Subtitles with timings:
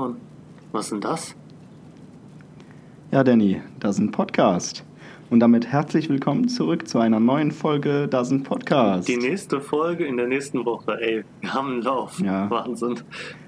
[0.00, 0.16] Simon,
[0.72, 1.34] was ist denn das?
[3.10, 4.82] Ja, Danny, das ist ein Podcast.
[5.28, 9.08] Und damit herzlich willkommen zurück zu einer neuen Folge Das ist ein Podcast.
[9.08, 10.98] Die nächste Folge in der nächsten Woche.
[11.02, 12.18] Ey, wir haben einen Lauf.
[12.18, 12.48] Ja.
[12.48, 12.94] Wahnsinn.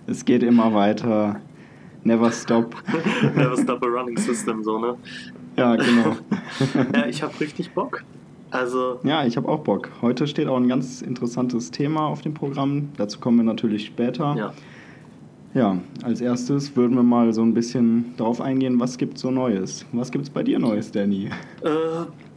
[0.07, 1.41] Es geht immer weiter.
[2.05, 2.75] Never stop.
[3.35, 4.97] Never stop a running system, so, ne?
[5.57, 6.17] Ja, genau.
[6.95, 8.05] Ja, ich habe richtig Bock.
[8.51, 9.89] Also, Ja, ich habe auch Bock.
[10.03, 12.91] Heute steht auch ein ganz interessantes Thema auf dem Programm.
[12.99, 14.35] Dazu kommen wir natürlich später.
[14.37, 14.53] ja.
[15.55, 19.85] Ja, als erstes würden wir mal so ein bisschen darauf eingehen, was gibt so Neues?
[19.93, 21.27] Was gibt's bei dir Neues, Danny?
[21.63, 21.69] Äh,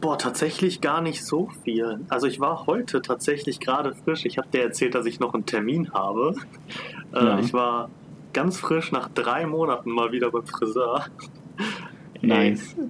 [0.02, 2.00] boah, tatsächlich gar nicht so viel.
[2.10, 4.26] Also ich war heute tatsächlich gerade frisch.
[4.26, 6.34] Ich habe dir erzählt, dass ich noch einen Termin habe.
[7.14, 7.38] Äh, Ja.
[7.38, 7.88] Ich war
[8.34, 11.06] ganz frisch nach drei Monaten mal wieder beim Friseur.
[12.20, 12.74] Nice.
[12.78, 12.84] Ey,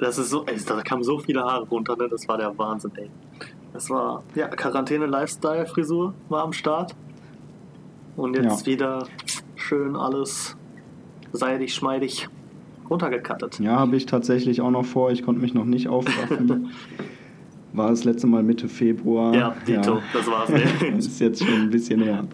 [0.00, 2.08] das ist so, ey, da kamen so viele Haare runter, ne?
[2.08, 3.10] Das war der Wahnsinn, ey.
[3.72, 6.96] Das war, ja, Quarantäne-Lifestyle-Frisur war am Start.
[8.16, 8.72] Und jetzt Ja.
[8.72, 9.06] wieder
[9.68, 10.56] schön alles
[11.32, 12.28] seidig, schmeidig
[12.88, 13.60] runtergekattet.
[13.60, 15.10] Ja, habe ich tatsächlich auch noch vor.
[15.10, 16.70] Ich konnte mich noch nicht aufraffen.
[17.74, 19.34] War das letzte Mal Mitte Februar.
[19.34, 20.50] Ja, Dito, das war's.
[20.50, 20.96] Das ey.
[20.96, 22.24] ist jetzt schon ein bisschen her.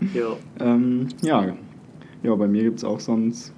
[0.60, 1.46] Ähm, ja.
[2.22, 3.52] ja, bei mir gibt es auch sonst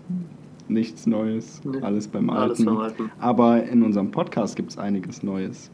[0.68, 1.60] nichts Neues.
[1.64, 1.82] Nee.
[1.82, 2.42] Alles beim Alten.
[2.42, 3.10] Alles beim Alten.
[3.18, 5.70] Aber in unserem Podcast gibt es einiges Neues.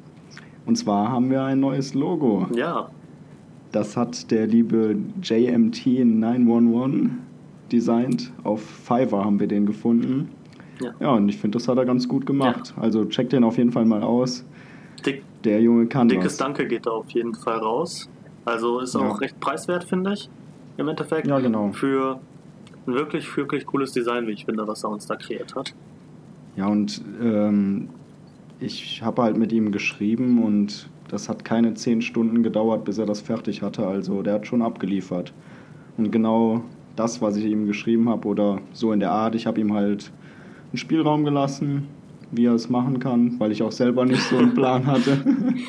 [0.66, 2.48] Und zwar haben wir ein neues Logo.
[2.52, 2.90] Ja,
[3.70, 7.10] Das hat der liebe JMT911
[7.72, 8.32] designt.
[8.44, 10.28] Auf Fiverr haben wir den gefunden.
[10.80, 10.92] Ja.
[11.00, 12.74] Ja, und ich finde, das hat er ganz gut gemacht.
[12.80, 14.44] Also check den auf jeden Fall mal aus.
[15.06, 16.36] dick, Der Junge kann dickes was.
[16.36, 18.08] Danke geht da auf jeden Fall raus.
[18.44, 19.00] Also ist Ja.
[19.00, 20.28] auch recht preiswert, finde ich.
[20.76, 21.26] Im Endeffekt.
[21.26, 21.70] Ja, genau.
[21.72, 22.18] Für
[22.86, 25.74] ein wirklich, wirklich cooles Design, wie ich finde, was er uns da kreiert hat.
[26.56, 27.88] Ja, und ähm,
[28.58, 33.06] ich habe halt mit ihm geschrieben und das hat keine zehn Stunden gedauert, bis er
[33.06, 33.86] das fertig hatte.
[33.86, 35.32] Also der hat schon abgeliefert.
[35.98, 36.62] Und genau
[36.96, 40.10] das, was ich ihm geschrieben habe oder so in der Art, ich habe ihm halt
[40.70, 41.88] einen Spielraum gelassen,
[42.30, 45.18] wie er es machen kann, weil ich auch selber nicht so einen Plan hatte.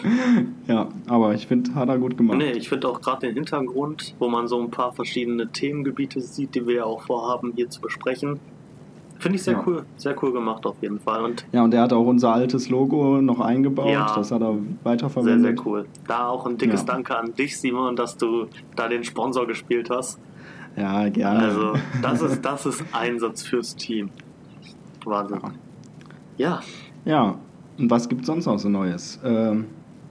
[0.67, 2.37] ja, aber ich finde, hat er gut gemacht.
[2.37, 6.55] Nee, ich finde auch gerade den Hintergrund, wo man so ein paar verschiedene Themengebiete sieht,
[6.55, 8.39] die wir ja auch vorhaben, hier zu besprechen.
[9.19, 9.63] Finde ich sehr Ja.
[9.65, 9.85] cool.
[9.95, 11.23] Sehr cool gemacht auf jeden Fall.
[11.23, 13.89] Und Ja, und er hat auch unser altes Logo noch eingebaut.
[13.89, 14.13] Ja.
[14.15, 15.57] Das hat er sehr, weiterverwendet.
[15.57, 15.85] sehr cool.
[16.07, 16.87] Da auch ein dickes Ja.
[16.93, 20.19] Danke an dich, Simon, dass du da den Sponsor gespielt hast.
[20.75, 21.43] Ja, gerne.
[21.43, 24.09] Also, das ist, das ist Einsatz fürs Team.
[25.05, 25.39] Wahnsinn.
[26.37, 26.61] Ja,
[27.05, 27.37] Ja,
[27.77, 29.19] und was gibt sonst noch so Neues?
[29.23, 29.65] Ähm,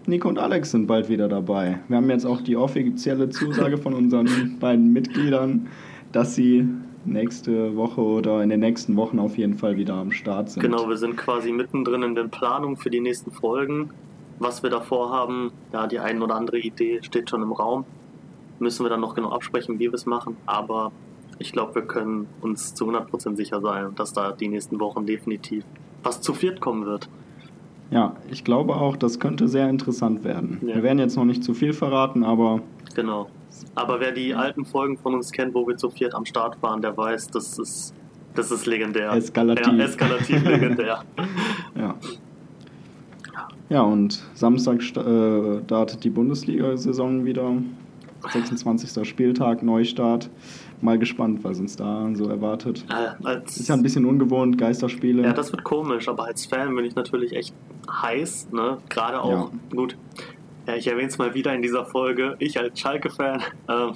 [0.07, 1.79] Nico und Alex sind bald wieder dabei.
[1.89, 5.69] Wir haben jetzt auch die offizielle Zusage von unseren beiden Mitgliedern,
[6.11, 6.67] dass sie
[7.05, 10.63] nächste Woche oder in den nächsten Wochen auf jeden Fall wieder am Start sind.
[10.63, 10.89] genau.
[10.89, 13.91] Wir sind quasi mittendrin in den Planungen für die nächsten Folgen.
[14.39, 17.85] Was wir da vorhaben, ja, die ein oder andere Idee steht schon im Raum.
[18.63, 20.37] Müssen wir dann noch genau absprechen, wie wir es machen.
[20.47, 20.93] Aber
[21.39, 25.65] ich glaube, wir können uns zu 100% sicher sein, dass da die nächsten Wochen definitiv
[26.05, 27.09] was zu viert kommen wird.
[27.91, 30.59] Ja, ich glaube auch, das könnte sehr interessant werden.
[30.63, 30.77] Ja.
[30.77, 32.61] Wir werden jetzt noch nicht zu viel verraten, aber
[32.95, 33.29] Genau.
[33.75, 36.81] Aber wer die alten Folgen von uns kennt, wo wir zu viert am Start waren,
[36.81, 37.95] der weiß, das ist,
[38.35, 39.13] das ist legendär.
[39.13, 39.67] Eskalativ.
[39.67, 41.05] Ja, eskalativ legendär.
[41.77, 41.95] ja.
[43.69, 47.53] Ja, und Samstag sta- äh, startet die Bundesliga-Saison wieder.
[48.31, 49.09] 26.
[49.09, 50.31] Spieltag, Neustart.
[50.81, 52.85] Mal gespannt, was uns da so erwartet.
[52.91, 55.23] Äh, als, Ist ja ein bisschen ungewohnt, Geisterspiele.
[55.23, 57.55] ja, das wird komisch, aber als Fan bin ich natürlich echt
[57.91, 58.49] heiß.
[58.53, 58.79] Ne?
[58.89, 59.59] Gerade auch, Ja.
[59.75, 59.97] gut,
[60.67, 63.93] ja, ich erwähne es mal wieder in dieser Folge, ich als Schalke-Fan ähm,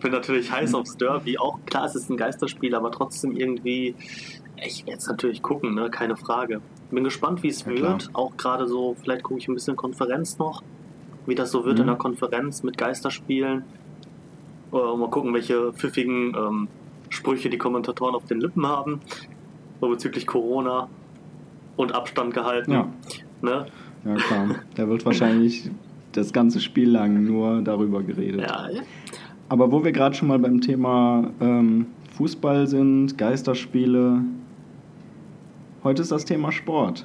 [0.00, 1.38] bin natürlich heiß aufs Derby.
[1.38, 3.94] Auch klar, es ist ein Geisterspiel, aber trotzdem irgendwie,
[4.64, 5.90] ich werde es natürlich gucken, ne?
[5.90, 6.60] keine Frage.
[6.90, 7.92] Bin gespannt, wie es Ja, klar.
[7.92, 8.10] wird.
[8.12, 10.62] Auch gerade so, vielleicht gucke ich ein bisschen Konferenz noch,
[11.26, 11.82] wie das so wird Mhm.
[11.82, 13.64] in der Konferenz mit Geisterspielen.
[14.72, 16.68] Äh, mal gucken, welche pfiffigen ähm,
[17.08, 19.00] Sprüche die Kommentatoren auf den Lippen haben,
[19.80, 20.88] so bezüglich Corona
[21.76, 22.72] und Abstand gehalten.
[22.72, 22.88] Ja.
[23.42, 23.66] Ne?
[24.04, 24.46] ja, klar.
[24.74, 25.70] Da wird wahrscheinlich
[26.12, 28.40] das ganze Spiel lang nur darüber geredet.
[28.40, 28.68] Ja,
[29.48, 31.86] Aber wo wir gerade schon mal beim Thema ähm,
[32.16, 34.22] Fußball sind, Geisterspiele,
[35.84, 37.04] heute ist das Thema Sport.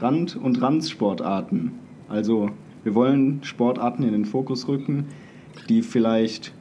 [0.00, 1.72] Rand- und Randsportarten.
[2.08, 2.50] Also
[2.84, 5.06] wir wollen Sportarten in den Fokus rücken,
[5.68, 6.52] die vielleicht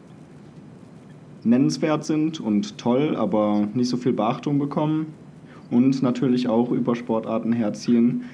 [1.44, 5.14] nennenswert sind und toll, aber nicht so viel Beachtung bekommen.
[5.70, 8.26] Und natürlich auch über Sportarten herziehen,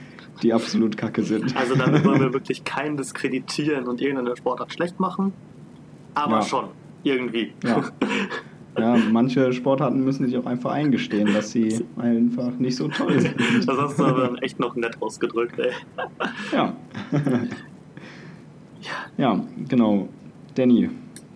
[0.43, 1.55] die absolut kacke sind.
[1.55, 5.33] also damit wollen wir wirklich keinen diskreditieren und irgendeine Sportart schlecht machen,
[6.15, 6.41] aber Ja.
[6.41, 6.65] schon,
[7.03, 7.53] irgendwie.
[7.63, 7.83] Ja.
[8.77, 13.35] Ja, manche Sportarten müssen sich auch einfach eingestehen, dass sie einfach nicht so toll sind.
[13.67, 15.71] Das hast du aber echt noch nett ausgedrückt, ey.
[16.53, 16.77] Ja.
[19.19, 19.37] Ja,
[19.67, 20.07] genau.
[20.55, 20.89] Danny,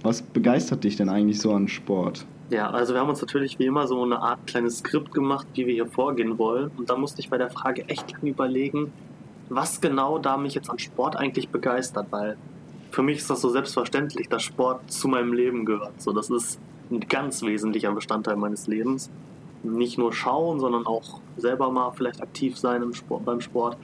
[0.04, 2.26] was begeistert dich denn eigentlich so an Sport?
[2.50, 5.68] Ja, also wir haben uns natürlich wie immer so eine Art kleines Skript gemacht, wie
[5.68, 6.72] wir hier vorgehen wollen.
[6.78, 8.94] Und da musste ich bei der Frage echt lange überlegen,
[9.50, 12.38] was genau da mich jetzt an Sport eigentlich begeistert, weil
[12.92, 16.02] für mich ist das so selbstverständlich, dass Sport zu meinem Leben gehört.
[16.02, 19.12] So, das ist ein ganz wesentlicher Bestandteil meines Lebens.
[19.62, 23.78] Nicht nur schauen, sondern auch selber mal vielleicht aktiv sein im Sport, beim Sport.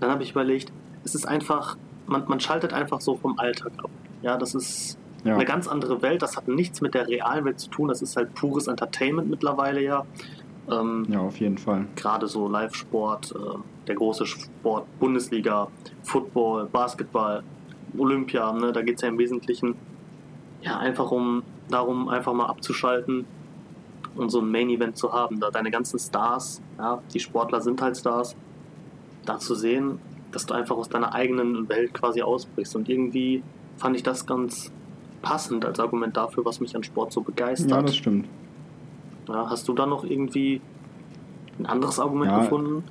[0.00, 0.72] Dann habe ich überlegt,
[1.04, 1.76] es ist einfach,
[2.06, 3.90] man, man schaltet einfach so vom Alltag ab.
[4.22, 5.34] Ja, das ist ja.
[5.34, 6.22] eine ganz andere Welt.
[6.22, 7.88] Das hat nichts mit der realen Welt zu tun.
[7.88, 10.04] Das ist halt pures Entertainment mittlerweile ja.
[10.70, 11.86] Ähm, ja, auf jeden Fall.
[11.96, 15.68] Gerade so Live-Sport, äh, der große Sport, Bundesliga,
[16.02, 17.42] Football, Basketball,
[17.98, 18.72] Olympia, ne?
[18.72, 19.74] da geht es ja im Wesentlichen
[20.62, 23.26] ja einfach um darum, einfach mal abzuschalten
[24.16, 25.40] und so ein Main-Event zu haben.
[25.40, 28.34] Da deine ganzen Stars, ja, die Sportler sind halt Stars,
[29.24, 29.98] da zu sehen,
[30.34, 32.74] dass du einfach aus deiner eigenen Welt quasi ausbrichst.
[32.76, 33.42] Und irgendwie
[33.76, 34.72] fand ich das ganz
[35.22, 37.70] passend als Argument dafür, was mich an Sport so begeistert.
[37.70, 38.26] Ja, das stimmt.
[39.28, 40.60] Ja, hast du da noch irgendwie
[41.58, 42.84] ein anderes Argument ja, gefunden?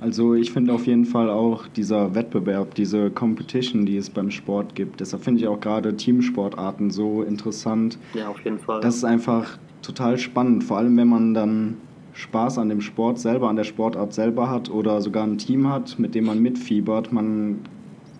[0.00, 4.74] Also ich finde auf jeden Fall auch dieser Wettbewerb, diese Competition, die es beim Sport
[4.74, 5.00] gibt.
[5.00, 7.98] Deshalb finde ich auch gerade Teamsportarten so interessant.
[8.14, 8.80] Ja, auf jeden Fall.
[8.80, 11.76] Das ist einfach total spannend, vor allem wenn man dann
[12.14, 15.98] Spaß an dem Sport selber, an der Sportart selber hat oder sogar ein Team hat,
[15.98, 17.12] mit dem man mitfiebert.
[17.12, 17.58] Man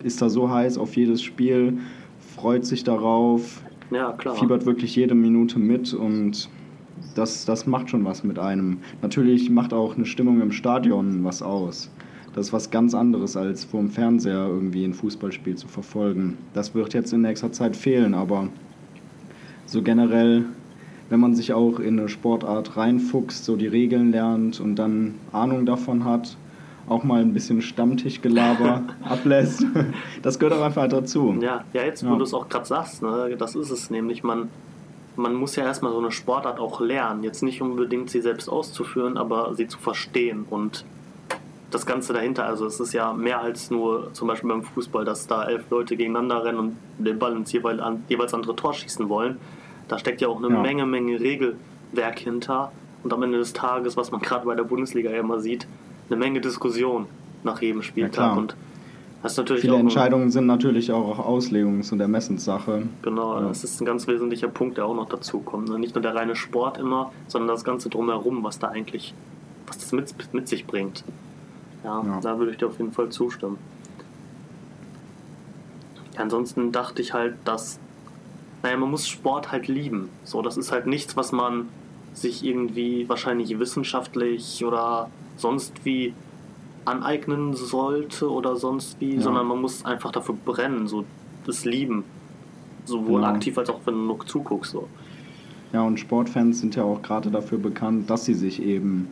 [0.03, 1.79] ist da so heiß auf jedes Spiel,
[2.19, 6.49] freut sich darauf, ja, fiebert wirklich jede Minute mit und
[7.15, 8.77] das, das macht schon was mit einem.
[9.01, 11.91] Natürlich macht auch eine Stimmung im Stadion was aus.
[12.33, 16.37] Das ist was ganz anderes, als vor dem Fernseher irgendwie ein Fußballspiel zu verfolgen.
[16.53, 18.49] Das wird jetzt in nächster Zeit fehlen, aber
[19.65, 20.45] so generell,
[21.09, 25.65] wenn man sich auch in eine Sportart reinfuchst, so die Regeln lernt und dann Ahnung
[25.65, 26.37] davon hat,
[26.87, 29.65] auch mal ein bisschen Stammtischgelaber ablässt.
[30.21, 31.35] Das gehört auch einfach dazu.
[31.41, 32.17] Ja, ja jetzt wo ja.
[32.17, 34.23] du es auch gerade sagst, ne, das ist es nämlich.
[34.23, 34.49] Man,
[35.15, 37.23] man muss ja erstmal so eine Sportart auch lernen.
[37.23, 40.85] Jetzt nicht unbedingt sie selbst auszuführen, aber sie zu verstehen und
[41.71, 42.45] das Ganze dahinter.
[42.45, 45.95] Also es ist ja mehr als nur zum Beispiel beim Fußball, dass da elf Leute
[45.97, 49.37] gegeneinander rennen und den Ball ins jeweils andere Tor schießen wollen.
[49.87, 50.61] Da steckt ja auch eine ja.
[50.61, 52.71] Menge, Menge Regelwerk hinter.
[53.03, 55.67] Und am Ende des Tages, was man gerade bei der Bundesliga ja immer sieht,
[56.09, 57.05] eine Menge Diskussion
[57.43, 58.33] nach jedem Spieltag.
[58.33, 58.55] Ja, und
[59.25, 62.83] das natürlich Viele Entscheidungen sind natürlich auch Auslegungs- und Ermessenssache.
[63.01, 63.47] Genau, ja.
[63.47, 65.69] das ist ein ganz wesentlicher Punkt, der auch noch dazu kommt.
[65.69, 65.79] Ne?
[65.79, 69.15] Nicht nur der reine Sport immer, sondern das Ganze drumherum, was da eigentlich,
[69.65, 71.03] was das mit, mit sich bringt.
[71.83, 73.57] Ja, ja, da würde ich dir auf jeden Fall zustimmen.
[76.17, 77.79] Ansonsten dachte ich halt, dass,
[78.65, 80.09] naja, man muss Sport halt lieben.
[80.23, 81.67] So, das ist halt nichts, was man
[82.15, 86.15] sich irgendwie wahrscheinlich wissenschaftlich oder sonst wie
[86.83, 89.21] aneignen sollte oder sonst wie, ja.
[89.21, 91.05] sondern man muss einfach dafür brennen, so
[91.45, 92.05] das lieben.
[92.85, 93.33] Sowohl genau.
[93.33, 94.71] aktiv als auch wenn du nur zuguckst.
[94.71, 94.87] So.
[95.71, 99.09] Ja, und Sportfans sind ja auch gerade dafür bekannt, dass sie sich eben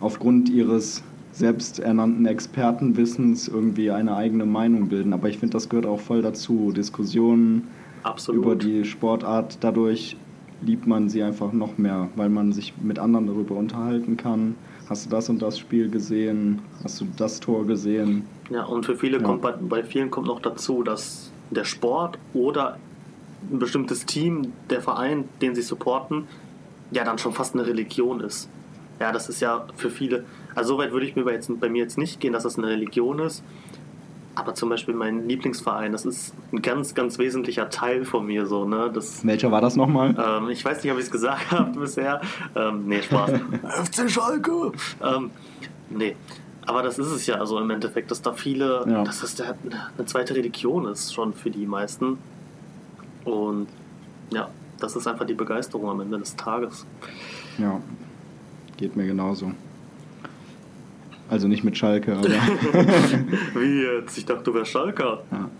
[0.00, 5.12] aufgrund ihres selbsternannten Expertenwissens irgendwie eine eigene Meinung bilden.
[5.12, 6.72] Aber ich finde, das gehört auch voll dazu.
[6.72, 7.68] Diskussionen
[8.06, 8.42] Absolut.
[8.42, 10.16] über die Sportart, dadurch
[10.62, 14.54] liebt man sie einfach noch mehr, weil man sich mit anderen darüber unterhalten kann
[14.88, 18.26] hast du das und das Spiel gesehen, hast du das Tor gesehen.
[18.50, 19.24] Ja, und für viele ja.
[19.24, 22.78] kommt bei, bei vielen kommt noch dazu, dass der Sport oder
[23.50, 26.26] ein bestimmtes Team, der Verein, den sie supporten,
[26.90, 28.48] ja dann schon fast eine Religion ist.
[29.00, 31.68] Ja, das ist ja für viele, also so weit würde ich mir bei, jetzt, bei
[31.68, 33.42] mir jetzt nicht gehen, dass das eine Religion ist,
[34.36, 38.66] aber zum Beispiel mein Lieblingsverein, das ist ein ganz, ganz wesentlicher Teil von mir so,
[38.66, 38.90] ne?
[38.92, 40.14] Das, Welcher war das nochmal?
[40.16, 42.20] Ähm, ich weiß nicht, ob ich es gesagt habe bisher.
[42.54, 43.32] Ähm, nee, Spaß.
[43.84, 44.72] FC Schalke!
[45.02, 45.30] Ähm,
[45.90, 46.14] nee.
[46.66, 49.04] Aber das ist es ja, also im Endeffekt, dass da viele, ja.
[49.04, 49.56] dass das der,
[49.96, 52.18] eine zweite Religion ist, schon für die meisten.
[53.24, 53.68] Und
[54.30, 54.50] ja,
[54.80, 56.84] das ist einfach die Begeisterung am Ende des Tages.
[57.56, 57.80] Ja,
[58.76, 59.52] geht mir genauso.
[61.28, 62.28] Also nicht mit Schalke, aber.
[63.54, 64.16] Wie jetzt?
[64.16, 65.22] Ich dachte, du wärst Schalker.
[65.30, 65.50] Ja.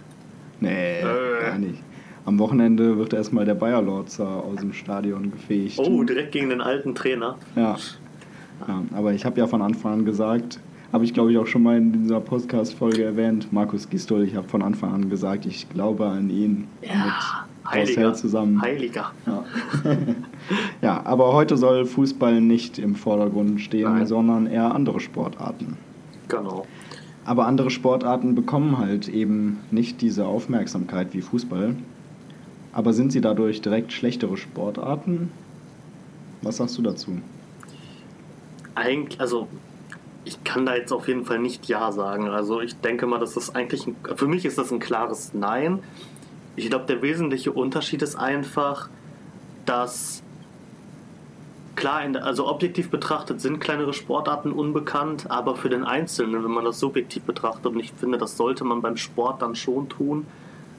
[0.61, 1.43] Nee, äh.
[1.43, 1.83] gar nicht.
[2.25, 5.79] Am Wochenende wird erstmal der Bayer Lorzer aus dem Stadion gefegt.
[5.79, 7.37] Oh, direkt gegen den alten Trainer.
[7.55, 7.77] Ja.
[8.67, 10.59] ja aber ich habe ja von Anfang an gesagt,
[10.93, 14.49] habe ich glaube ich auch schon mal in dieser Podcast-Folge erwähnt, Markus Gistol, ich habe
[14.49, 16.67] von Anfang an gesagt, ich glaube an ihn.
[16.83, 17.47] Ja.
[17.71, 18.15] Heiliger.
[18.15, 18.61] zusammen.
[18.61, 19.13] Heiliger.
[19.27, 19.45] Ja.
[20.83, 24.07] ja, aber heute soll Fußball nicht im Vordergrund stehen, Nein.
[24.07, 25.77] sondern eher andere Sportarten.
[26.29, 26.67] Genau.
[27.25, 31.75] Aber andere Sportarten bekommen halt eben nicht diese Aufmerksamkeit wie Fußball.
[32.73, 35.31] Aber sind sie dadurch direkt schlechtere Sportarten?
[36.43, 37.19] Was sagst du dazu?
[38.75, 39.49] Eigentlich, also
[40.27, 42.29] ich kann da jetzt auf jeden Fall nicht Ja sagen.
[42.29, 45.81] Also ich denke mal, das ist eigentlich, ein, für mich ist das ein klares Nein.
[46.57, 48.89] Ich glaube, der wesentliche Unterschied ist einfach,
[49.67, 50.23] dass
[51.75, 56.81] klar, also objektiv betrachtet sind kleinere Sportarten unbekannt, aber für den Einzelnen, wenn man das
[56.81, 60.27] subjektiv betrachtet, und ich finde, das sollte man beim Sport dann schon tun,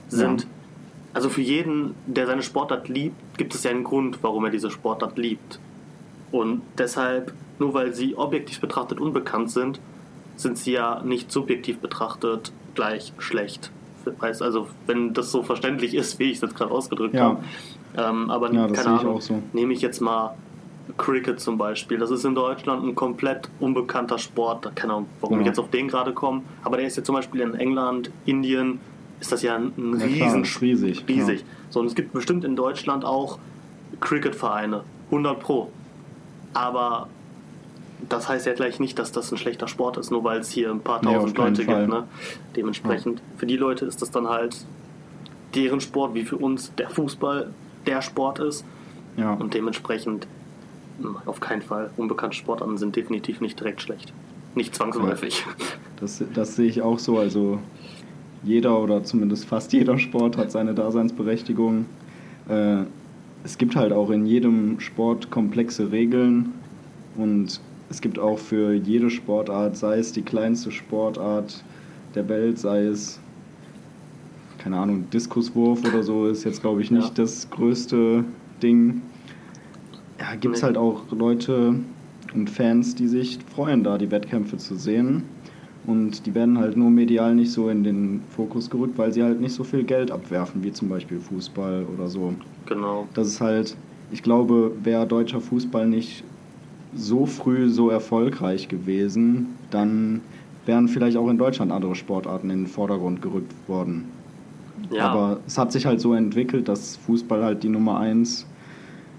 [0.10, 0.48] sind, ja.
[1.13, 4.72] also für jeden, der seine Sportart liebt, gibt es ja einen Grund, warum er diese
[4.72, 5.60] Sportart liebt.
[6.31, 9.79] Und deshalb nur weil sie objektiv betrachtet unbekannt sind,
[10.36, 13.72] sind sie ja nicht subjektiv betrachtet gleich schlecht.
[14.19, 17.23] Also wenn das so verständlich ist, wie ich jetzt gerade ausgedrückt ja.
[17.23, 17.43] habe.
[17.97, 19.41] Ähm, aber ja, keine Ahnung, so.
[19.53, 20.35] nehme ich jetzt mal
[20.97, 21.97] Cricket zum Beispiel.
[21.97, 24.75] Das ist in Deutschland ein komplett unbekannter Sport.
[24.75, 25.41] Keine Ahnung, warum ja.
[25.41, 26.41] ich jetzt auf den gerade komme.
[26.63, 28.79] Aber der ist ja zum Beispiel in England, Indien,
[29.19, 31.05] ist das ja ein, ein riesen, klar, riesig.
[31.07, 31.45] riesig.
[31.69, 33.39] So, und es gibt bestimmt in Deutschland auch
[33.99, 34.83] Cricket-Vereine.
[35.09, 35.71] 100 Pro.
[36.53, 37.07] Aber
[38.09, 40.71] das heißt ja gleich nicht, dass das ein schlechter Sport ist, nur weil es hier
[40.71, 41.81] ein paar tausend nee, Leute Fall.
[41.81, 41.93] gibt.
[41.93, 42.03] Ne?
[42.55, 43.25] Dementsprechend, ja.
[43.37, 44.65] für die Leute ist das dann halt
[45.55, 47.51] deren Sport, wie für uns der Fußball
[47.85, 48.65] der Sport ist.
[49.17, 49.33] Ja.
[49.33, 50.27] Und dementsprechend
[51.01, 51.89] hm, auf keinen Fall.
[51.97, 54.13] Unbekannte Sportarten sind definitiv nicht direkt schlecht.
[54.55, 55.45] Nicht zwangsläufig.
[55.99, 57.17] Das, das sehe ich auch so.
[57.17, 57.59] Also
[58.43, 61.85] jeder oder zumindest fast jeder Sport hat seine Daseinsberechtigung.
[62.47, 62.83] Äh,
[63.43, 66.53] es gibt halt auch in jedem Sport komplexe Regeln
[67.15, 71.63] und es gibt auch für jede Sportart, sei es die kleinste Sportart
[72.15, 73.20] der Welt, sei es,
[74.58, 77.24] keine Ahnung, Diskuswurf oder so, ist jetzt, glaube ich, nicht ja.
[77.24, 78.24] das größte
[78.62, 79.01] Ding.
[80.20, 80.67] Ja, gibt es nee.
[80.67, 81.75] halt auch Leute
[82.34, 85.24] und Fans, die sich freuen, da die Wettkämpfe zu sehen.
[85.86, 89.39] Und die werden halt nur medial nicht so in den Fokus gerückt, weil sie halt
[89.39, 92.34] nicht so viel Geld abwerfen, wie zum Beispiel Fußball oder so.
[92.65, 93.08] Genau.
[93.13, 93.77] Das ist halt,
[94.12, 96.25] ich glaube, wäre deutscher Fußball nicht
[96.96, 100.22] so früh so erfolgreich gewesen, dann
[100.65, 104.12] wären vielleicht auch in Deutschland andere Sportarten in den Vordergrund gerückt worden.
[104.91, 105.10] Ja.
[105.10, 108.46] Aber es hat sich halt so entwickelt, dass Fußball halt die Nummer eins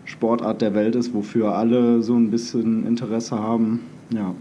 [0.04, 3.80] Sportart der Welt ist, wofür alle so ein bisschen Interesse haben.
[4.10, 4.34] Ja.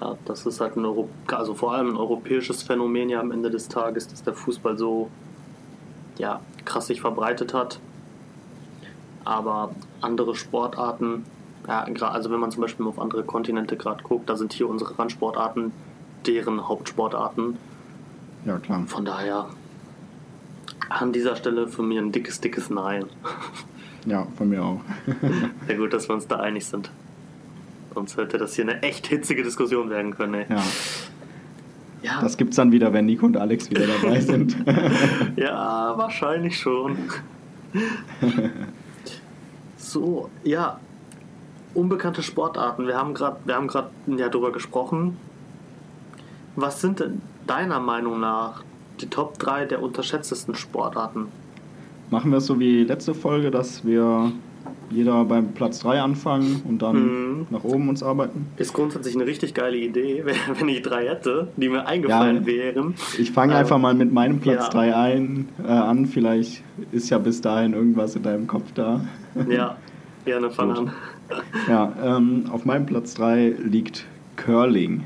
[0.00, 3.50] Ja, das ist halt ein Euro also vor allem ein europäisches Phänomen ja am Ende
[3.50, 5.10] des Tages, dass der Fußball so
[6.18, 7.80] ja, krass sich verbreitet hat.
[9.24, 11.24] Aber andere Sportarten
[11.66, 14.98] ja, also wenn man zum Beispiel auf andere Kontinente gerade guckt, da sind hier unsere
[14.98, 15.72] Randsportarten
[16.26, 17.56] deren Hauptsportarten.
[18.44, 18.84] Ja, klar.
[18.86, 19.46] Von daher
[20.88, 23.04] an dieser Stelle für mich ein dickes, dickes Nein.
[24.06, 24.80] Ja, von mir auch.
[25.68, 26.90] ja gut, dass wir uns da einig sind.
[27.94, 30.34] Sonst hätte das hier eine echt hitzige Diskussion werden können.
[30.34, 30.46] Ey.
[30.48, 30.62] Ja.
[32.02, 32.20] ja.
[32.20, 34.56] Das gibt's dann wieder, wenn Nico und Alex wieder dabei sind.
[35.36, 36.96] ja, wahrscheinlich schon.
[39.76, 40.80] so, ja,
[41.74, 42.86] unbekannte Sportarten.
[42.86, 45.16] Wir haben gerade wir haben gerade ja darüber gesprochen.
[46.56, 48.62] Was sind denn deiner Meinung nach
[49.00, 51.28] die Top 3 der unterschätztesten Sportarten?
[52.10, 54.32] Machen wir es so wie letzte Folge, dass wir
[54.90, 57.46] jeder beim Platz 3 anfangen und dann mhm.
[57.50, 58.46] nach oben uns arbeiten?
[58.56, 60.24] Ist grundsätzlich eine richtig geile Idee,
[60.58, 62.94] wenn ich drei hätte, die mir eingefallen ja, wären.
[63.18, 65.00] Ich fange ähm, einfach mal mit meinem Platz 3 ja.
[65.02, 66.06] ein, äh, an.
[66.06, 69.00] Vielleicht ist ja bis dahin irgendwas in deinem Kopf da.
[69.48, 69.76] Ja,
[70.24, 70.92] gerne fang an.
[71.68, 74.06] Ja, ähm, auf meinem Platz 3 liegt
[74.36, 75.04] Curling.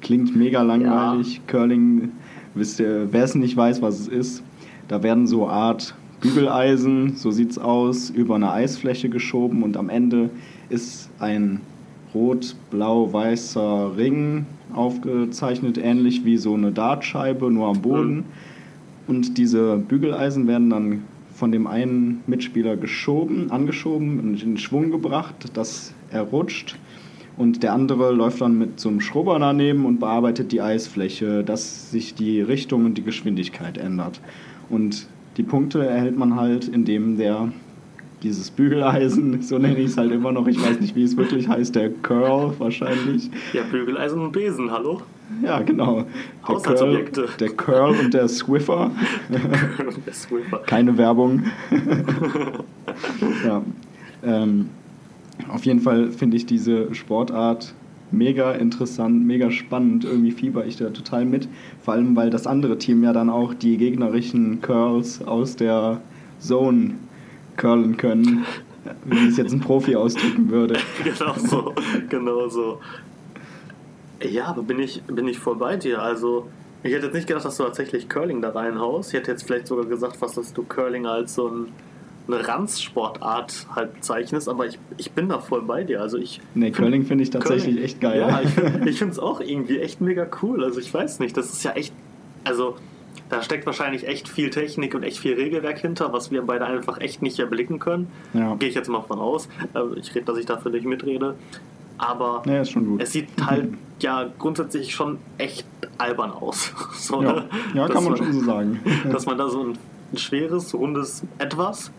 [0.00, 1.36] Klingt mega langweilig.
[1.36, 1.42] Ja.
[1.46, 2.12] Curling,
[2.54, 4.42] wisst ihr, wer es nicht weiß, was es ist,
[4.88, 9.90] da werden so Art Bügeleisen, so sieht es aus, über eine Eisfläche geschoben und am
[9.90, 10.30] Ende
[10.70, 11.60] ist ein
[12.14, 18.16] rot-blau-weißer Ring aufgezeichnet, ähnlich wie so eine Dartscheibe, nur am Boden.
[18.16, 18.24] Mhm.
[19.06, 21.02] Und diese Bügeleisen werden dann
[21.34, 26.76] von dem einen Mitspieler geschoben, angeschoben und in Schwung gebracht, dass er rutscht.
[27.36, 31.90] Und der andere läuft dann mit so einem Schrubber daneben und bearbeitet die Eisfläche, dass
[31.90, 34.20] sich die Richtung und die Geschwindigkeit ändert.
[34.70, 37.52] Und die Punkte erhält man halt, indem der
[38.22, 41.48] dieses Bügeleisen, so nenne ich es halt immer noch, ich weiß nicht, wie es wirklich
[41.48, 43.30] heißt, der Curl wahrscheinlich.
[43.52, 45.02] Ja, Bügeleisen und Besen, hallo?
[45.42, 46.04] Ja, genau.
[46.48, 47.04] Der Curl,
[47.40, 48.90] der Curl und der Swiffer.
[49.30, 50.58] Der Curl und der Swiffer.
[50.66, 51.44] Keine Werbung.
[53.44, 53.62] ja.
[54.22, 54.68] Ähm,
[55.48, 57.74] auf jeden Fall finde ich diese Sportart
[58.10, 60.04] mega interessant, mega spannend.
[60.04, 61.48] Irgendwie fieber ich da total mit.
[61.82, 66.00] Vor allem, weil das andere Team ja dann auch die gegnerischen Curls aus der
[66.38, 66.94] Zone
[67.56, 68.44] curlen können,
[69.04, 70.76] wie es jetzt ein Profi ausdrücken würde.
[71.02, 71.74] genau so,
[72.08, 72.80] genau so.
[74.22, 76.00] Ja, aber bin ich, bin ich voll bei dir.
[76.02, 76.48] Also
[76.82, 79.12] Ich hätte jetzt nicht gedacht, dass du tatsächlich Curling da reinhaust.
[79.12, 81.68] Ich hätte jetzt vielleicht sogar gesagt, was dass du Curling als so ein,
[82.28, 86.00] eine Ranzsportart halt bezeichnest, aber ich, ich bin da voll bei dir.
[86.00, 88.20] Also ich Nee, Curling finde ich tatsächlich Curling- echt geil.
[88.20, 88.40] Ja,
[88.86, 90.62] ich finde es auch irgendwie echt mega cool.
[90.64, 91.92] Also ich weiß nicht, das ist ja echt,
[92.44, 92.76] also
[93.30, 97.00] da steckt wahrscheinlich echt viel Technik und echt viel Regelwerk hinter, was wir beide einfach
[97.00, 98.08] echt nicht erblicken können.
[98.34, 98.54] Ja.
[98.56, 99.48] Gehe ich jetzt mal von aus.
[99.72, 101.34] Also ich rede, dass ich dafür nicht mitrede.
[101.98, 102.60] Aber Ja,
[102.98, 103.68] es sieht halt
[104.00, 105.66] ja grundsätzlich schon echt
[105.98, 106.72] albern aus.
[106.94, 107.44] So, Ja, ne?
[107.74, 108.80] ja kann man schon so sagen.
[109.12, 109.78] Dass man da so ein,
[110.12, 111.90] ein schweres, rundes Etwas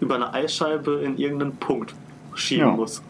[0.00, 1.94] über eine Eisscheibe in irgendeinen Punkt
[2.34, 2.72] schieben Ja.
[2.74, 3.02] muss,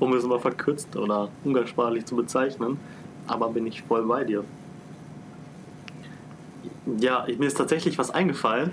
[0.00, 2.78] um es mal verkürzt oder umgangssprachlich zu bezeichnen.
[3.28, 4.44] Aber bin ich voll bei dir.
[6.98, 8.70] Ja, mir ist tatsächlich was eingefallen,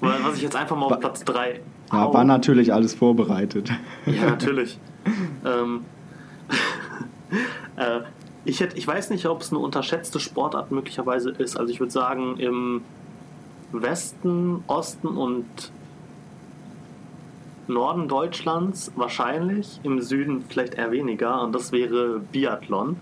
[0.00, 1.60] weil- was ich jetzt einfach mal auf Platz 3
[1.92, 3.70] Ja, war natürlich alles vorbereitet.
[4.06, 4.78] ja, natürlich.
[5.44, 5.80] ähm,
[7.76, 8.00] äh,
[8.44, 11.58] ich, hätte, ich weiß nicht, ob es eine unterschätzte Sportart möglicherweise ist.
[11.58, 12.82] Also ich würde sagen, im
[13.72, 15.46] Westen, Osten und
[17.66, 21.42] Norden Deutschlands wahrscheinlich, im Süden vielleicht eher weniger.
[21.42, 22.96] Und das wäre Biathlon.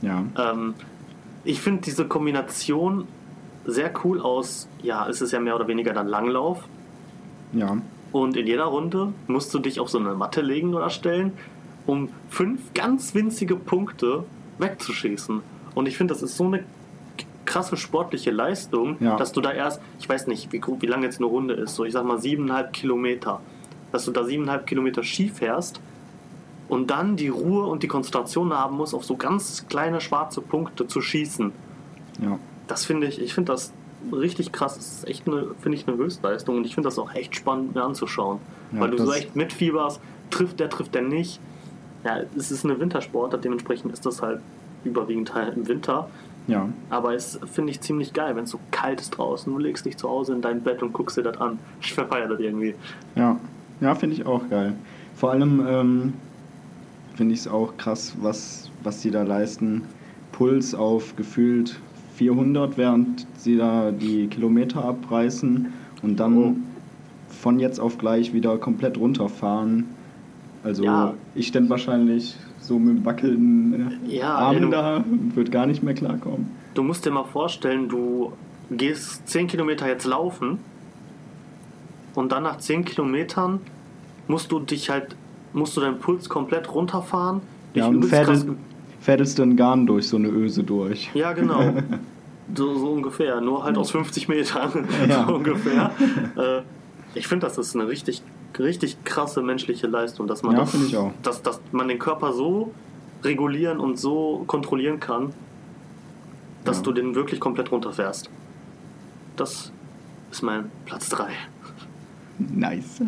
[0.00, 0.24] Ja.
[0.38, 0.74] Ähm,
[1.44, 3.06] ich finde diese Kombination
[3.64, 6.64] sehr cool aus, ja, es ist ja mehr oder weniger dann Langlauf.
[7.52, 7.76] Ja.
[8.10, 11.32] Und in jeder Runde musst du dich auf so eine Matte legen oder stellen,
[11.86, 14.24] um fünf ganz winzige Punkte
[14.58, 15.40] wegzuschießen.
[15.74, 16.64] Und ich finde, das ist so eine
[17.44, 19.16] krasse sportliche Leistung, Ja.
[19.16, 21.84] dass du da erst, ich weiß nicht, wie, wie lang jetzt eine Runde ist, so
[21.84, 23.40] ich sag mal siebeneinhalb Kilometer,
[23.90, 25.80] dass du da siebeneinhalb Kilometer Ski fährst
[26.68, 30.86] und dann die Ruhe und die Konzentration haben musst, auf so ganz kleine schwarze Punkte
[30.86, 31.52] zu schießen.
[32.22, 32.38] Ja.
[32.68, 33.72] Das finde ich, ich finde das
[34.12, 34.76] richtig krass.
[34.76, 37.74] Das ist echt eine, finde ich, eine Höchstleistung und ich finde das auch echt spannend
[37.74, 38.38] mir anzuschauen.
[38.72, 41.40] Ja, weil du so echt mitfieberst, trifft der, trifft der nicht.
[42.04, 44.40] Ja, es ist eine Wintersportart, dementsprechend ist das halt
[44.84, 46.08] überwiegend halt im Winter.
[46.48, 46.68] Ja.
[46.90, 49.52] Aber es finde ich ziemlich geil, wenn es so kalt ist draußen.
[49.52, 51.58] Du legst dich zu Hause in dein Bett und guckst dir das an.
[51.80, 52.74] Ich verfeiere das irgendwie.
[53.14, 53.38] Ja,
[53.80, 54.74] ja finde ich auch geil.
[55.14, 56.12] Vor allem ähm,
[57.14, 59.82] finde ich es auch krass, was, was die da leisten.
[60.32, 61.78] Puls auf gefühlt
[62.16, 66.54] 400, während sie da die Kilometer abreißen und dann Oh.
[67.28, 69.86] von jetzt auf gleich wieder komplett runterfahren.
[70.64, 71.14] Also Ja.
[71.34, 75.94] ich stände wahrscheinlich so mit wackelnden äh, Ja, Armen da und würde gar nicht mehr
[75.94, 76.50] klarkommen.
[76.74, 78.32] Du musst dir mal vorstellen, du
[78.70, 80.58] gehst 10 Kilometer jetzt laufen
[82.14, 83.60] und dann nach 10 Kilometern
[84.28, 85.16] musst du dich halt,
[85.52, 87.40] musst du deinen Puls komplett runterfahren.
[87.74, 88.46] Ja, und fädelst,
[89.00, 91.10] fädelst du einen Garn durch so eine Öse durch.
[91.14, 91.72] Ja, genau.
[92.54, 93.40] So, so ungefähr.
[93.40, 94.86] Nur halt aus 50 Metern.
[95.08, 95.24] Ja.
[95.28, 95.90] so ungefähr.
[96.36, 96.62] Äh,
[97.14, 98.20] ich finde, das ist eine richtig,
[98.58, 101.12] richtig krasse menschliche Leistung, dass man Ja, das, ich auch.
[101.22, 102.72] Dass, dass man den Körper so
[103.24, 105.32] regulieren und so kontrollieren kann,
[106.64, 106.82] dass Ja.
[106.84, 108.28] du den wirklich komplett runterfährst.
[109.36, 109.72] Das
[110.30, 111.28] ist mein Platz 3.
[112.38, 113.00] Nice.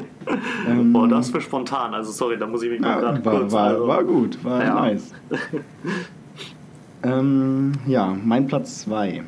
[0.68, 1.94] ähm, Boah, das für spontan.
[1.94, 3.52] Also sorry, da muss ich mich mal Ja, gerade war, kurz.
[3.52, 4.74] war, also, war gut, war Ja.
[4.74, 5.12] nice.
[7.02, 9.22] ähm, ja, mein Platz 2.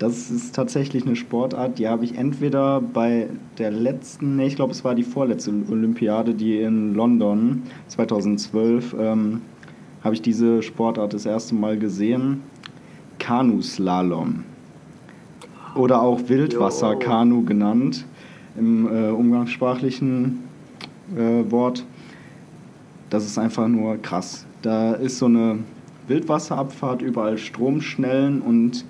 [0.00, 4.72] Das ist tatsächlich eine Sportart, die habe ich entweder bei der letzten, nee, ich glaube,
[4.72, 9.42] es war die vorletzte Olympiade, die in London 2012, ähm,
[10.02, 12.40] habe ich diese Sportart das erste Mal gesehen.
[13.18, 14.44] Kanuslalom.
[15.74, 18.06] Oder auch Wildwasserkanu genannt,
[18.56, 20.38] im äh, umgangssprachlichen
[21.14, 21.84] äh, Wort.
[23.10, 24.46] Das ist einfach nur krass.
[24.62, 25.58] Da ist so eine
[26.08, 28.86] Wildwasserabfahrt, überall Stromschnellen und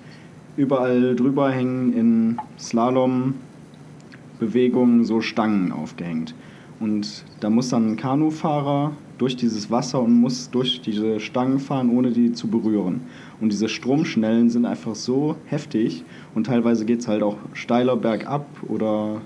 [0.57, 6.35] überall drüber hängen in Slalom-Bewegungen so Stangen aufgehängt.
[6.79, 11.91] Und da muss dann ein Kanufahrer durch dieses Wasser und muss durch diese Stangen fahren,
[11.91, 13.01] ohne die zu berühren.
[13.39, 18.47] Und diese Stromschnellen sind einfach so heftig und teilweise geht es halt auch steiler bergab
[18.67, 19.21] oder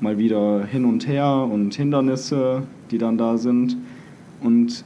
[0.00, 3.78] mal wieder hin und her und Hindernisse, die dann da sind.
[4.42, 4.84] Und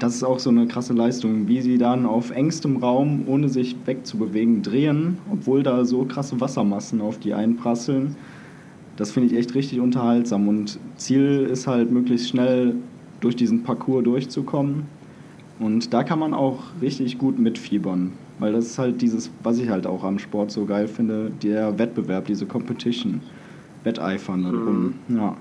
[0.00, 3.76] das ist auch so eine krasse Leistung, wie sie dann auf engstem Raum, ohne sich
[3.84, 8.16] wegzubewegen, drehen, obwohl da so krasse Wassermassen auf die einprasseln.
[8.96, 10.48] Das finde ich echt richtig unterhaltsam.
[10.48, 12.74] Und Ziel ist halt, möglichst schnell
[13.20, 14.84] durch diesen Parcours durchzukommen.
[15.58, 18.12] Und da kann man auch richtig gut mitfiebern.
[18.38, 21.78] Weil das ist halt dieses, was ich halt auch am Sport so geil finde, der
[21.78, 23.20] Wettbewerb, diese Competition.
[23.84, 24.94] Wetteifern darum.
[25.08, 25.36] Ja.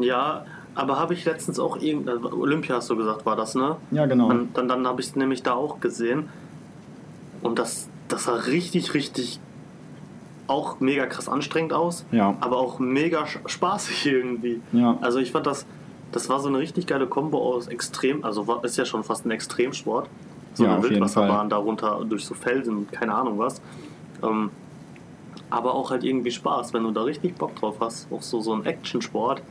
[0.00, 0.44] Ja,
[0.80, 2.24] aber habe ich letztens auch irgendein.
[2.24, 3.76] Olympia hast du gesagt, war das, ne?
[3.90, 4.28] ja, genau.
[4.28, 6.28] Dann, dann, dann habe ich es nämlich da auch gesehen.
[7.42, 9.40] Und das, das sah richtig, richtig
[10.46, 12.34] auch mega krass anstrengend aus, Ja.
[12.40, 14.60] aber auch mega spaßig irgendwie.
[14.72, 14.96] Ja.
[15.00, 15.64] Also ich fand das,
[16.12, 19.24] das war so eine richtig geile Kombo aus Extrem, also war, ist ja schon fast
[19.26, 20.08] ein Extremsport,
[20.54, 23.60] so Ja, eine Wildwasserbahn darunter durch so Felsen, keine Ahnung was.
[24.22, 24.50] Ähm,
[25.50, 28.52] aber auch halt irgendwie Spaß, wenn du da richtig Bock drauf hast, auch so, so
[28.52, 29.42] ein Actionsport.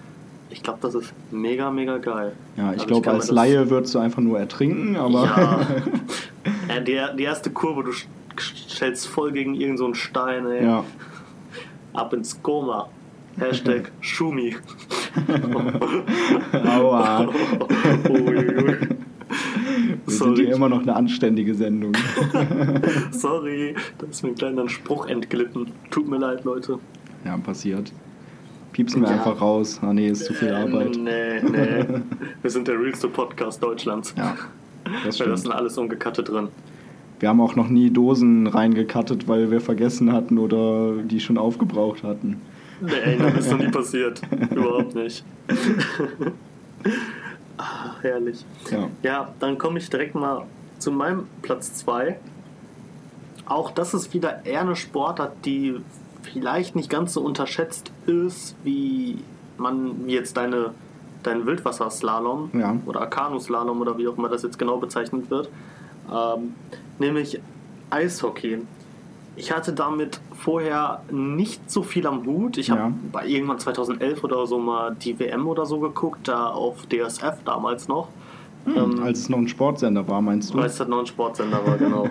[0.52, 2.34] Ich glaube, das ist mega, mega geil.
[2.58, 5.68] Ja, ich Also glaube, als Laie würdest du einfach nur ertrinken, aber Ja.
[6.76, 6.80] ja
[7.12, 7.92] die, die erste Kurve, du
[8.40, 10.64] stellst voll gegen irgendeinen so einen Stein, ey.
[10.66, 10.84] ja.
[11.94, 12.90] Ab ins Koma.
[13.40, 14.56] Hashtag Schumi.
[16.68, 17.28] Aua.
[18.10, 18.78] Uiuiui.
[20.06, 20.36] Wir sind Sorry.
[20.46, 21.94] hier immer noch eine anständige Sendung.
[23.12, 25.68] Sorry, da ist mir ein kleiner Spruch entglitten.
[25.92, 26.80] Tut mir leid, Leute.
[27.26, 27.92] Ja, passiert.
[28.72, 29.16] Piepsen wir Ja.
[29.16, 29.80] einfach raus.
[29.82, 30.96] Ah nee, ist zu viel Arbeit.
[30.98, 31.86] Nee, nee.
[32.42, 34.14] Wir sind der realste Podcast Deutschlands.
[34.18, 34.36] Ja,
[35.06, 36.50] das Wir lassen alles ungekattet drin.
[37.20, 42.04] Wir haben auch noch nie Dosen reingekattet, weil wir vergessen hatten oder die schon aufgebraucht
[42.04, 42.40] hatten.
[42.80, 44.22] Nee, das ist noch nie passiert.
[44.52, 45.26] Überhaupt nicht.
[47.58, 48.46] ah, herrlich.
[48.72, 50.46] Ja, Ja, dann komme ich direkt mal
[50.78, 52.18] zu meinem Platz 2.
[53.46, 55.76] Auch das ist wieder eher eine Sportart, die
[56.24, 59.18] vielleicht nicht ganz so unterschätzt ist, wie
[59.58, 60.72] man, wie jetzt deine,
[61.24, 62.76] dein Wildwasserslalom Ja.
[62.86, 65.50] oder Kanuslalom oder wie auch immer das jetzt genau bezeichnet wird.
[66.12, 66.54] Ähm,
[66.98, 67.40] nämlich
[67.90, 68.60] Eishockey.
[69.36, 72.58] Ich hatte damit vorher nicht so viel am Hut.
[72.58, 72.92] Ich habe Ja.
[73.12, 77.88] bei irgendwann 2011 oder so mal die WM oder so geguckt, da auf DSF damals
[77.88, 78.10] noch.
[78.68, 80.58] Ähm, als es noch ein Sportsender war, meinst du?
[80.58, 82.10] weil es noch ein Sportsender war, genau.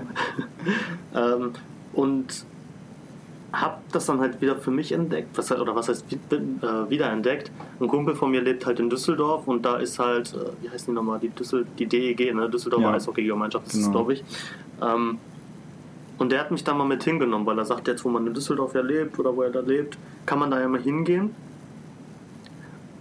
[1.14, 1.52] ähm,
[1.92, 2.44] und
[3.52, 7.50] hab das dann halt wieder für mich entdeckt, was, oder was heißt äh, wiederentdeckt.
[7.80, 10.86] Ein Kumpel von mir lebt halt in Düsseldorf und da ist halt, äh, wie heißt
[10.88, 12.48] die nochmal, die, Düssel die DEG, ne?
[12.50, 12.94] Düsseldorfer Ja.
[12.94, 13.92] Eishockey-Gemeinschaft ist es, Genau.
[13.92, 14.24] glaube ich.
[14.82, 15.18] Ähm,
[16.18, 18.34] und der hat mich da mal mit hingenommen, weil er sagt, jetzt wo man in
[18.34, 21.34] Düsseldorf ja lebt oder wo er da lebt, kann man da ja mal hingehen.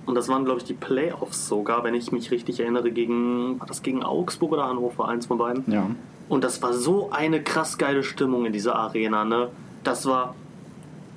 [0.05, 3.67] Und das waren, glaube ich, die Playoffs sogar, wenn ich mich richtig erinnere, gegen, war
[3.67, 5.69] das gegen Augsburg oder Hannover, eins von beiden.
[5.69, 5.89] Ja.
[6.29, 9.49] Und das war so eine krass geile Stimmung in dieser Arena, ne?
[9.87, 10.35] Das war,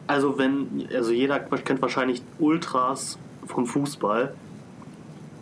[0.07, 4.33] also wenn, also jeder kennt wahrscheinlich Ultras vom Fußball.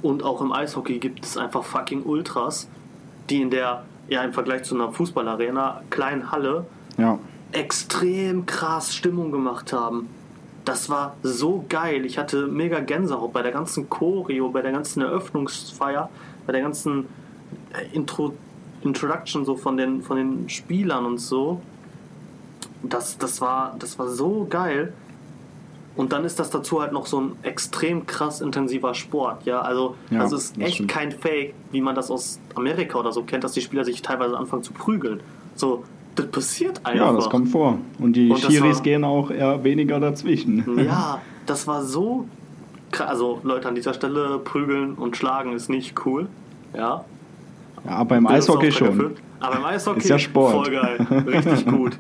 [0.01, 2.71] Und auch im Eishockey gibt es einfach fucking Ultras,
[3.29, 6.65] die in der, ja im Vergleich zu einer Fußballarena, kleinen Halle
[6.97, 7.19] Ja.
[7.53, 10.09] extrem krass Stimmung gemacht haben.
[10.65, 12.07] Das war so geil.
[12.07, 16.09] Ich hatte mega Gänsehaut bei der ganzen Choreo, bei der ganzen Eröffnungsfeier,
[16.47, 17.09] bei der ganzen
[17.75, 18.33] äh, Intro,
[18.83, 21.61] Introduction so von den, von den Spielern und so.
[22.83, 24.93] Das, das, war, das war so geil.
[25.97, 29.45] Und dann ist das dazu halt noch so ein extrem krass intensiver Sport.
[29.47, 30.91] Ja, also Ja, das ist echt stimmt.
[30.93, 34.37] kein Fake, wie man das aus Amerika oder so kennt, dass die Spieler sich teilweise
[34.39, 35.19] anfangen zu prügeln.
[35.57, 35.83] So,
[36.15, 37.07] das passiert einfach.
[37.07, 37.79] ja, das kommt vor.
[37.99, 40.65] Und die Und Schiris war- gehen auch eher weniger dazwischen.
[40.85, 42.27] Ja, das war so
[42.93, 43.09] krass.
[43.11, 46.29] Also Leute an dieser Stelle prügeln und schlagen ist nicht cool.
[46.77, 47.05] Ja.
[47.85, 48.89] Ja, aber im Eishockey schon.
[48.89, 49.17] erfüllt.
[49.41, 50.53] Aber im Eishockey Ist ja Sport.
[50.53, 50.97] voll geil.
[51.27, 51.99] Richtig gut.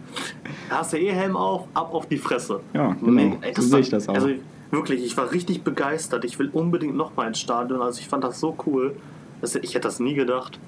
[0.69, 2.61] Da hast du eh Helm auf, ab auf die Fresse.
[2.75, 3.11] Ja, genau.
[3.13, 4.15] Mega- So sehe ich das auch.
[4.15, 4.31] Also
[4.71, 6.25] wirklich, ich war richtig begeistert.
[6.25, 7.81] Ich will unbedingt nochmal ins Stadion.
[7.81, 8.95] Also ich fand das so cool.
[9.41, 10.59] Das, ich hätte das nie gedacht.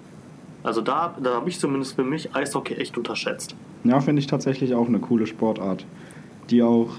[0.62, 3.56] Also da, da habe ich zumindest für mich Eishockey echt unterschätzt.
[3.84, 5.86] Ja, finde ich tatsächlich auch eine coole Sportart,
[6.50, 6.90] die auch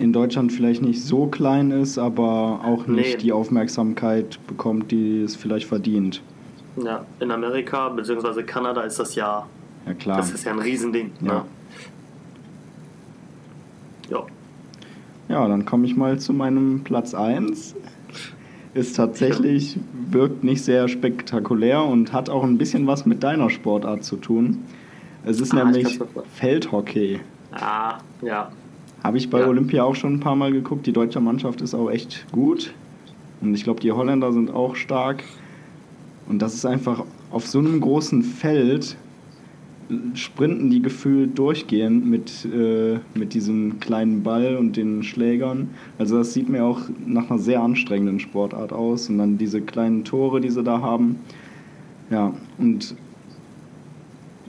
[0.00, 3.22] in Deutschland vielleicht nicht so klein ist, aber auch nicht Nee.
[3.22, 6.22] die Aufmerksamkeit bekommt, die es vielleicht verdient.
[6.84, 8.42] Ja, in Amerika bzw.
[8.42, 9.46] Kanada ist das ja,
[9.86, 10.16] Ja klar.
[10.18, 11.12] das ist ja ein Riesending.
[11.20, 11.32] Ja.
[11.32, 11.42] Ne?
[14.10, 14.26] Ja.
[15.28, 17.74] Ja, dann komme ich mal zu meinem Platz 1.
[18.74, 19.78] Ist tatsächlich,
[20.10, 24.58] wirkt nicht sehr spektakulär und hat auch ein bisschen was mit deiner Sportart zu tun.
[25.24, 25.98] Es ist Ah, ich nämlich.
[26.34, 27.20] Feldhockey.
[27.52, 28.50] Ah, ja.
[29.04, 29.48] Habe ich bei Ja.
[29.48, 30.86] Olympia auch schon ein paar Mal geguckt.
[30.86, 32.72] Die deutsche Mannschaft ist auch echt gut.
[33.40, 35.22] Und ich glaube, die Holländer sind auch stark.
[36.28, 38.96] Und das ist einfach auf so einem großen Feld
[40.14, 45.70] sprinten die gefühlt durchgehend mit, äh, mit diesem kleinen Ball und den Schlägern.
[45.98, 49.08] Also das sieht mir auch nach einer sehr anstrengenden Sportart aus.
[49.08, 51.16] Und dann diese kleinen Tore, die sie da haben.
[52.10, 52.94] Ja, und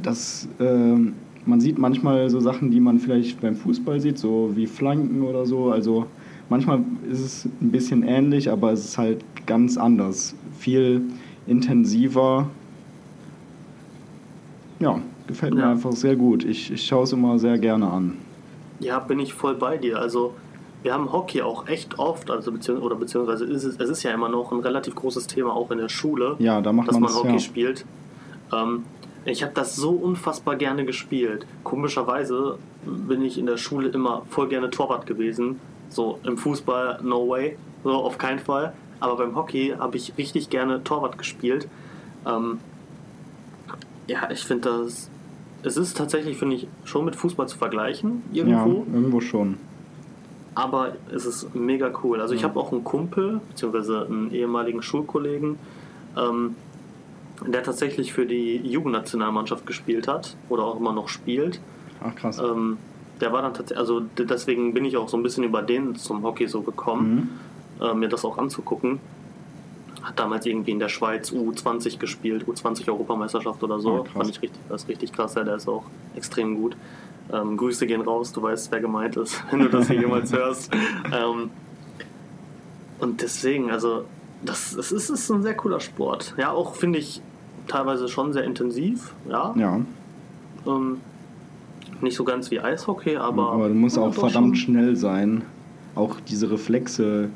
[0.01, 1.13] das, ähm,
[1.45, 5.45] man sieht manchmal so Sachen, die man vielleicht beim Fußball sieht, so wie Flanken oder
[5.45, 5.71] so.
[5.71, 6.05] Also
[6.49, 10.35] manchmal ist es ein bisschen ähnlich, aber es ist halt ganz anders.
[10.57, 11.01] Viel
[11.49, 12.47] intensiver.
[14.79, 15.71] Ja, gefällt mir Ja.
[15.71, 16.43] einfach sehr gut.
[16.45, 18.17] Ich, ich schaue es immer sehr gerne an.
[18.79, 19.99] Ja, bin ich voll bei dir.
[19.99, 20.33] Also,
[20.83, 24.12] wir haben Hockey auch echt oft, also beziehungs oder beziehungsweise ist es, es ist ja
[24.12, 27.13] immer noch ein relativ großes Thema, auch in der Schule, Ja, da macht dass man
[27.13, 27.39] Hockey ja.
[27.39, 27.85] spielt.
[28.53, 28.83] Ähm,
[29.25, 31.45] ich habe das so unfassbar gerne gespielt.
[31.65, 35.59] Komischerweise bin ich in der Schule immer voll gerne Torwart gewesen.
[35.89, 38.73] So im Fußball, no way, so auf keinen Fall.
[38.99, 41.67] Aber beim Hockey habe ich richtig gerne Torwart gespielt.
[42.25, 42.59] Ähm,
[44.07, 45.09] Ja, ich finde das.
[45.62, 48.85] Es ist tatsächlich, finde ich, schon mit Fußball zu vergleichen, Ja, irgendwo.
[48.93, 49.57] irgendwo schon.
[50.55, 52.21] Aber es ist mega cool.
[52.21, 55.57] Also ich habe auch einen Kumpel, beziehungsweise einen ehemaligen Schulkollegen,
[56.17, 56.55] ähm,
[57.45, 61.59] der tatsächlich für die Jugendnationalmannschaft gespielt hat oder auch immer noch spielt.
[62.01, 62.39] Ach krass.
[62.39, 62.77] Ähm,
[63.21, 66.23] der war dann tatsächlich, also deswegen bin ich auch so ein bisschen über den zum
[66.23, 67.29] Hockey so gekommen, Mhm.
[67.81, 68.99] Äh, mir das auch anzugucken.
[70.01, 74.03] Hat damals irgendwie in der Schweiz U20 gespielt, U20 Europameisterschaft oder so.
[74.03, 74.13] Krass.
[74.13, 75.83] Fand ich richtig, das ist richtig krass, ja, der ist auch
[76.15, 76.75] extrem gut.
[77.31, 80.71] Ähm, Grüße gehen raus, du weißt, wer gemeint ist, wenn du das hier jemals hörst.
[81.11, 81.49] Ähm,
[82.99, 84.03] und deswegen, also,
[84.43, 86.33] das, das ist, ist ein sehr cooler Sport.
[86.37, 87.21] Ja, auch finde ich
[87.67, 89.53] teilweise schon sehr intensiv, ja.
[89.57, 89.79] Ja,
[90.67, 90.99] Ähm,
[92.01, 93.51] nicht so ganz wie Eishockey, aber.
[93.51, 94.73] aber du musst auch verdammt schon.
[94.73, 95.43] schnell sein.
[95.95, 97.29] Auch diese Reflexe.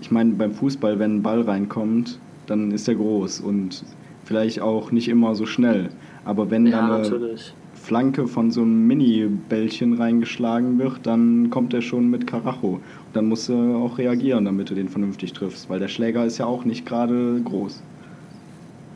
[0.00, 3.84] Ich meine, beim Fußball, wenn ein Ball reinkommt, dann ist er groß und
[4.24, 5.88] vielleicht auch nicht immer so schnell.
[6.24, 7.54] Aber wenn Ja, dann eine natürlich.
[7.74, 12.74] Flanke von so einem Mini-Bällchen reingeschlagen wird, dann kommt er schon mit Karacho.
[12.74, 12.82] Und
[13.12, 16.46] dann musst du auch reagieren, damit du den vernünftig triffst, weil der Schläger ist ja
[16.46, 17.82] auch nicht gerade groß.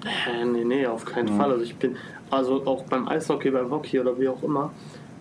[0.05, 1.35] Äh, nee, nee, auf keinen Ja.
[1.35, 1.53] Fall.
[1.53, 1.97] Also ich bin,
[2.31, 4.73] also auch beim Eishockey, beim Hockey oder wie auch immer,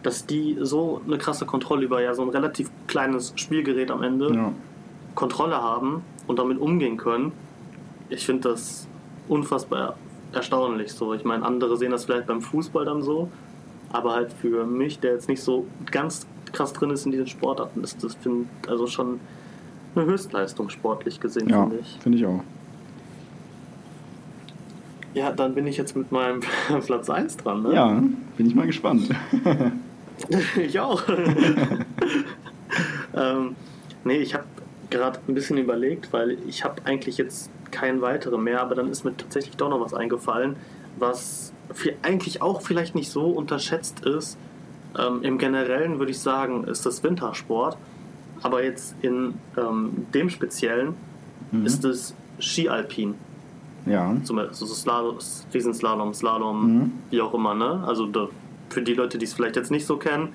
[0.03, 4.33] dass die so eine krasse Kontrolle über ja so ein relativ kleines Spielgerät am Ende
[4.33, 4.51] Ja,
[5.15, 7.31] Kontrolle haben und damit umgehen können.
[8.09, 8.87] Ich finde das
[9.27, 9.95] unfassbar
[10.33, 11.13] erstaunlich so.
[11.13, 13.29] Ich meine, andere sehen das vielleicht beim Fußball dann so,
[13.91, 17.83] aber halt für mich, der jetzt nicht so ganz krass drin ist in diesen Sportarten,
[17.83, 19.19] ist das find, also schon
[19.95, 21.97] eine Höchstleistung sportlich gesehen, ja finde ich.
[21.99, 22.43] finde ich auch.
[25.13, 26.41] Ja, dann bin ich jetzt mit meinem
[26.85, 27.73] Platz 1 dran, ne?
[27.73, 28.03] Ja,
[28.37, 29.09] bin ich mal gespannt.
[30.57, 31.01] ich auch.
[33.15, 33.55] ähm,
[34.03, 34.45] nee, ich habe
[34.89, 39.03] gerade ein bisschen überlegt, weil ich habe eigentlich jetzt keinen weiteren mehr, aber dann ist
[39.05, 40.55] mir tatsächlich doch noch was eingefallen,
[40.97, 41.53] was
[42.01, 44.37] eigentlich auch vielleicht nicht so unterschätzt ist.
[44.97, 47.77] Ähm, Im Generellen würde ich sagen, ist das Wintersport,
[48.41, 50.95] aber jetzt in ähm, dem Speziellen
[51.51, 51.65] Mhm.
[51.65, 53.15] ist es Skialpin.
[53.85, 55.17] Ja, Zum Beispiel so Slalom,
[55.53, 56.91] Riesenslalom, Slalom, Mhm.
[57.09, 57.83] wie auch immer, ne?
[57.87, 58.27] Also da,
[58.69, 60.29] für die Leute, die es vielleicht jetzt nicht so kennen,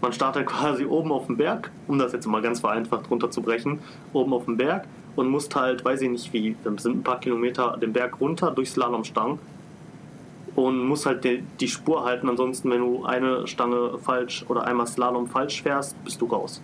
[0.00, 3.80] man startet quasi oben auf dem Berg, um das jetzt mal ganz vereinfacht runterzubrechen,
[4.12, 7.20] oben auf dem Berg und muss halt, weiß ich nicht wie, dann sind ein paar
[7.20, 9.38] Kilometer den Berg runter durch Slalomstangen
[10.54, 14.86] und muss halt die, die Spur halten, ansonsten wenn du eine Stange falsch oder einmal
[14.86, 16.60] Slalom falsch fährst, bist du raus.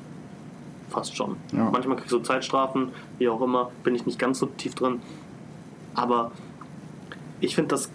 [0.91, 1.37] Fast schon.
[1.53, 1.71] Ja.
[1.71, 5.01] Manchmal kriegst du Zeitstrafen, wie auch immer, bin ich nicht ganz so tief drin.
[5.95, 6.31] Aber
[7.41, 7.91] ich finde das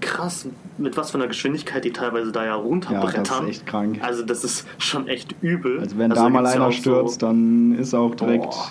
[0.00, 0.46] krass,
[0.78, 3.24] mit was für einer Geschwindigkeit die teilweise da ja ja, runterbrettern.
[3.24, 4.00] das ist echt krank.
[4.02, 5.78] Also das ist schon echt übel.
[5.80, 8.44] Also wenn Also da mal ja einer stürzt, So, dann ist auch direkt...
[8.44, 8.70] Boah.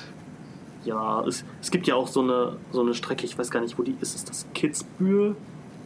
[0.86, 3.78] ja, es, es gibt ja auch so eine, so eine Strecke, ich weiß gar nicht,
[3.80, 4.16] wo die ist.
[4.16, 5.36] Ist das Kitzbühel?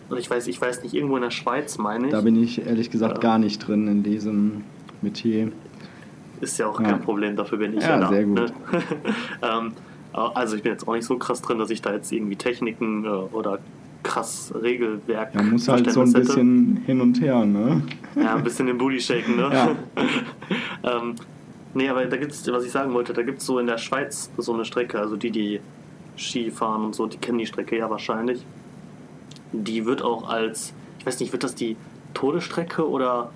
[0.10, 2.12] Und ich weiß, ich weiß nicht, irgendwo in der Schweiz, meine ich.
[2.12, 3.21] Da bin ich ehrlich gesagt Ja.
[3.21, 4.63] gar nicht drin in diesem
[5.01, 5.51] Metier.
[6.41, 6.91] Ist ja auch Ja.
[6.91, 8.10] kein Problem, dafür bin ich Ja, ja, da.
[8.10, 8.36] sehr gut.
[8.39, 8.45] Ne?
[9.41, 9.73] ähm,
[10.13, 13.06] also ich bin jetzt auch nicht so krass drin, dass ich da jetzt irgendwie Techniken
[13.06, 13.60] äh, oder
[14.08, 16.41] krass Regelwerk Da muss halt so ein Verständnis hätte.
[16.46, 17.82] bisschen hin und her, ne?
[18.15, 19.50] Ja, ein bisschen den Booty shaken, ne?
[19.54, 19.76] Ja.
[20.98, 21.15] ähm,
[21.74, 24.54] nee, aber da gibt's, was ich sagen wollte, da gibt's so in der Schweiz so
[24.54, 25.60] eine Strecke, also die, die
[26.15, 28.46] Ski fahren und so, die kennen die Strecke ja wahrscheinlich.
[29.52, 31.76] Die wird auch als, ich weiß nicht, wird das die
[32.13, 33.30] Todesstrecke oder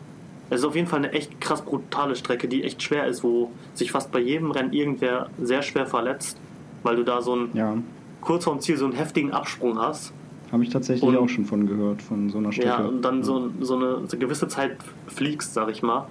[0.49, 3.51] es ist auf jeden Fall eine echt krass brutale Strecke, die echt schwer ist, wo
[3.73, 6.37] sich fast bei jedem Rennen irgendwer sehr schwer verletzt,
[6.83, 7.77] weil du da so einen Ja,
[8.21, 10.11] kurz vorm Ziel so einen heftigen Absprung hast.
[10.51, 12.67] Habe ich tatsächlich Und- auch schon von gehört, von so einer Strecke.
[12.69, 16.05] Ja, und dann so, so, eine, so eine gewisse Zeit fliegst, sag ich mal.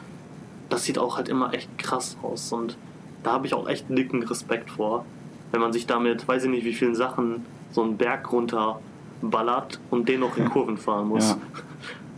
[0.68, 2.53] Das sieht auch halt immer echt krass aus.
[2.53, 2.76] Und
[3.22, 5.05] da habe ich auch echt dicken Respekt vor.
[5.53, 8.81] Wenn man sich damit, weiß ich nicht, wie vielen Sachen so einen Berg runter
[9.20, 11.31] ballert und den noch in Kurven fahren muss.
[11.31, 11.38] Ja.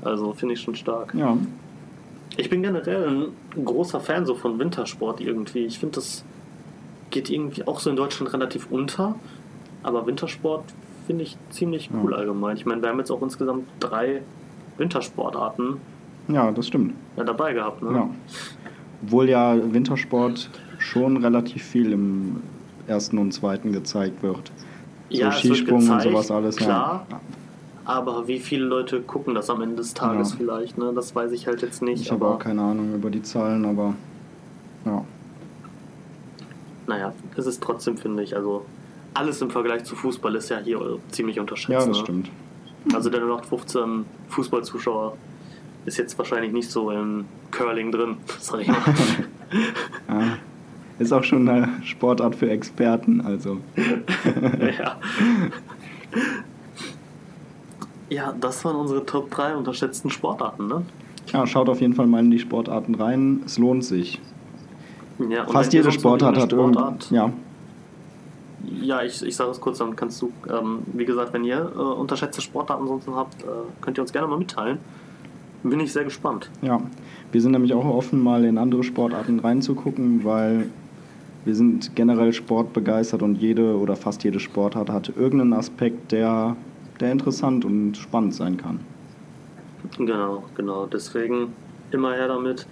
[0.05, 1.15] Also finde ich schon stark.
[1.15, 1.37] Ja,
[2.37, 3.09] Ich bin generell
[3.55, 5.61] ein großer Fan so von Wintersport irgendwie.
[5.61, 6.25] Ich finde, das
[7.11, 9.15] geht irgendwie auch so in Deutschland relativ unter.
[9.85, 10.65] Aber Wintersport
[11.07, 12.19] finde ich ziemlich cool Ja.
[12.19, 12.57] allgemein.
[12.57, 14.23] Ich meine, wir haben jetzt auch insgesamt drei
[14.79, 15.77] Wintersportarten
[16.29, 16.95] ja, das stimmt.
[17.17, 17.83] ja, dabei gehabt.
[17.83, 17.93] Ne?
[17.93, 18.09] Ja.
[19.05, 22.43] Obwohl ja Wintersport schon relativ viel im
[22.87, 24.53] ersten und zweiten gezeigt wird.
[25.11, 26.57] So Ja, Skisprung und gezeigt, sowas alles.
[26.57, 27.07] klar.
[27.11, 27.21] Ja.
[27.85, 30.37] Aber wie viele Leute gucken das am Ende des Tages Ja.
[30.39, 30.79] vielleicht?
[30.79, 30.93] Ne?
[30.95, 32.01] Das weiß ich halt jetzt nicht.
[32.03, 33.95] Ich habe auch keine Ahnung über die Zahlen, aber
[34.85, 35.05] ja.
[36.87, 38.65] naja, es ist trotzdem, finde ich, also
[39.15, 41.71] alles im Vergleich zu Fußball ist ja hier ziemlich unterschätzt.
[41.71, 42.03] Ja, das ne?
[42.03, 42.31] stimmt.
[42.95, 45.17] Also der 0815 Fußballzuschauer
[45.85, 48.79] ist jetzt wahrscheinlich nicht so im Curling drin, sag ich mal.
[50.09, 50.39] Ja.
[50.99, 53.59] Ist auch schon eine Sportart für Experten, also.
[53.77, 54.97] ja.
[58.09, 60.83] Ja, das waren unsere Top 3 unterschätzten Sportarten, ne?
[61.27, 63.43] Ja, schaut auf jeden Fall mal in die Sportarten rein.
[63.45, 64.21] Es lohnt sich.
[65.29, 67.31] Ja, Fast jede Sportart hat irgendeine Ja,
[68.65, 71.79] Ja, ich, ich sage es kurz, dann kannst du, ähm, wie gesagt, wenn ihr äh,
[71.79, 73.47] unterschätzte Sportarten sonst habt, äh,
[73.81, 74.79] könnt ihr uns gerne mal mitteilen.
[75.63, 76.51] Bin ich sehr gespannt.
[76.63, 76.81] ja.
[77.31, 80.67] Wir sind nämlich auch offen, mal in andere Sportarten reinzugucken, weil
[81.47, 86.57] wir sind generell sportbegeistert und jede oder fast jede Sportart hat irgendeinen Aspekt, der,
[87.01, 88.81] der interessant und spannend sein kann.
[89.97, 90.85] Genau, genau.
[90.85, 91.55] Deswegen
[91.91, 92.67] immer her damit.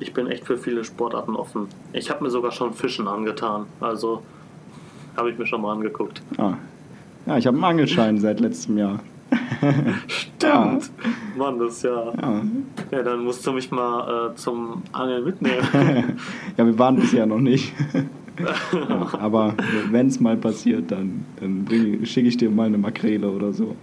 [0.00, 1.68] Ich bin echt für viele Sportarten offen.
[1.92, 3.66] Ich habe mir sogar schon Fischen angetan.
[3.78, 4.22] Also
[5.16, 6.22] habe ich mir schon mal angeguckt.
[6.38, 6.54] Ah.
[7.26, 9.00] Ja, ich habe einen Angelschein seit letztem Jahr.
[10.08, 10.90] Stimmt.
[11.36, 12.12] Mann, das ja.
[12.20, 12.42] Ja.
[12.90, 15.66] Ja, dann musst du mich mal äh, zum Angeln mitnehmen.
[16.56, 17.72] ja, wir waren bisher noch nicht.
[18.72, 19.54] ja, aber
[19.90, 21.66] wenn es mal passiert, dann, dann
[22.04, 23.76] schicke ich dir mal eine Makrele oder so.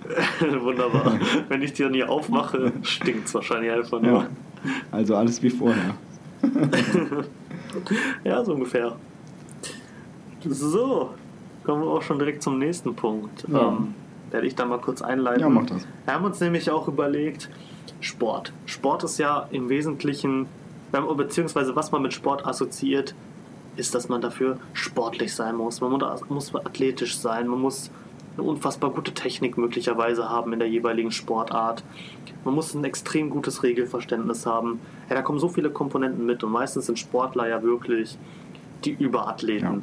[0.62, 1.20] Wunderbar.
[1.48, 4.12] Wenn ich die dann hier aufmache, stinkt es wahrscheinlich einfach nur.
[4.12, 4.28] Ja.
[4.92, 5.96] Also alles wie vorher.
[8.24, 8.96] Ja, so ungefähr.
[10.48, 11.10] So,
[11.64, 13.46] kommen wir auch schon direkt zum nächsten Punkt.
[13.48, 13.70] Ja.
[13.70, 13.94] Ähm,
[14.32, 15.42] werde ich da mal kurz einleiten.
[15.42, 15.86] Ja, mach das.
[16.06, 17.50] Wir haben uns nämlich auch überlegt,
[18.00, 18.54] Sport.
[18.66, 20.46] Sport ist ja im Wesentlichen,
[20.92, 23.16] beziehungsweise was man mit Sport assoziiert,
[23.76, 25.82] ist, dass man dafür sportlich sein muss.
[25.82, 27.90] Man muss- muss athletisch sein, man muss
[28.38, 31.84] eine unfassbar gute Technik möglicherweise haben in der jeweiligen Sportart.
[32.46, 34.80] Man muss ein extrem gutes Regelverständnis haben.
[35.10, 38.18] Ja, da kommen so viele Komponenten mit und meistens sind Sportler ja wirklich
[38.86, 39.74] die Überathleten.
[39.80, 39.82] Ja,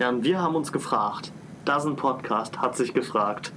[0.00, 1.32] und wir haben uns gefragt,
[1.64, 3.52] Dozen Podcast hat sich gefragt,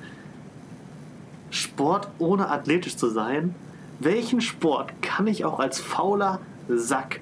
[1.50, 3.56] Sport ohne athletisch zu sein,
[4.00, 7.22] welchen Sport kann ich auch als fauler Sack,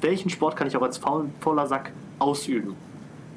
[0.00, 2.74] welchen Sport kann ich auch als faul, fauler Sack ausüben?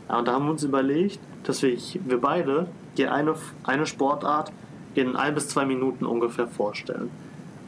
[0.09, 4.51] Ja, und da haben wir uns überlegt, dass wir, wir beide dir eine, eine Sportart
[4.95, 7.09] in ein bis zwei Minuten ungefähr vorstellen.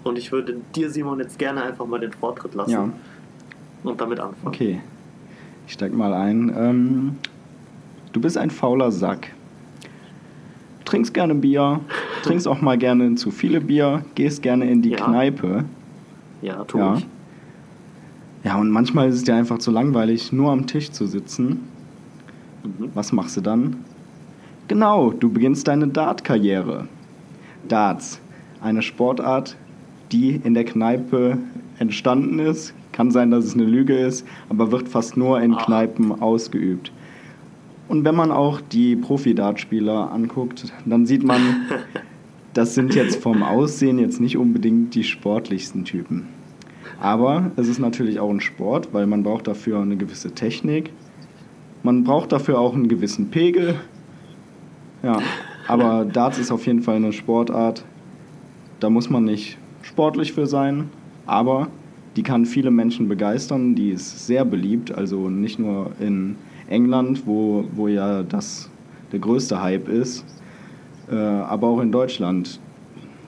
[0.03, 2.89] Und ich würde dir, Simon, jetzt gerne einfach mal den Vortritt lassen Ja,
[3.83, 4.47] und damit anfangen.
[4.47, 4.81] okay.
[5.67, 6.51] Ich steig mal ein.
[6.57, 7.15] Ähm,
[8.11, 9.31] du bist ein fauler Sack.
[10.85, 11.79] Trinkst gerne Bier,
[12.23, 14.97] trinkst auch mal gerne zu viele Bier, gehst gerne in die Ja.
[15.05, 15.63] Kneipe.
[16.41, 16.95] Ja, tu Ja.
[16.97, 17.07] ich.
[18.43, 21.59] Ja, und manchmal ist es dir einfach zu langweilig, nur am Tisch zu sitzen.
[22.63, 22.89] Mhm.
[22.93, 23.77] Was machst du dann?
[24.67, 26.87] Genau, du beginnst deine Dart-Karriere.
[27.67, 28.19] Darts,
[28.61, 29.55] eine Sportart,
[30.11, 31.37] die in der Kneipe
[31.77, 32.73] entstanden ist.
[32.91, 35.63] Kann sein, dass es eine Lüge ist, aber wird fast nur in Ah.
[35.63, 36.91] Kneipen ausgeübt.
[37.87, 41.41] Und wenn man auch die Profi-Dart-Spieler anguckt, dann sieht man,
[42.53, 46.27] das sind jetzt vom Aussehen jetzt nicht unbedingt die sportlichsten Typen.
[47.01, 50.91] Aber es ist natürlich auch ein Sport, weil man braucht dafür eine gewisse Technik.
[51.83, 53.75] Man braucht dafür auch einen gewissen Pegel.
[55.01, 55.19] Ja,
[55.67, 57.83] aber Darts ist auf jeden Fall eine Sportart.
[58.79, 60.89] Da muss man nicht sportlich für sein,
[61.25, 61.67] aber
[62.15, 63.75] die kann viele Menschen begeistern.
[63.75, 66.35] Die ist sehr beliebt, also nicht nur in
[66.67, 68.69] England, wo, wo ja das
[69.11, 70.25] der größte Hype ist,
[71.11, 72.59] äh, aber auch in Deutschland.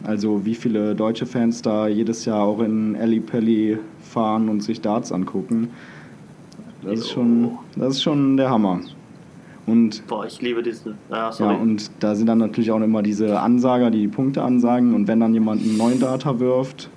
[0.03, 4.81] Also wie viele deutsche Fans da jedes Jahr auch in Alley Pally fahren und sich
[4.81, 5.69] Darts angucken.
[6.83, 8.81] Das ist schon, das ist schon der Hammer.
[9.65, 10.95] Und Boah, ich liebe diesen.
[11.09, 11.53] Ja, sorry.
[11.53, 14.93] ja, und da sind dann natürlich auch immer diese Ansager, die die Punkte ansagen.
[14.93, 16.89] Und wenn dann jemand einen neuen Data wirft,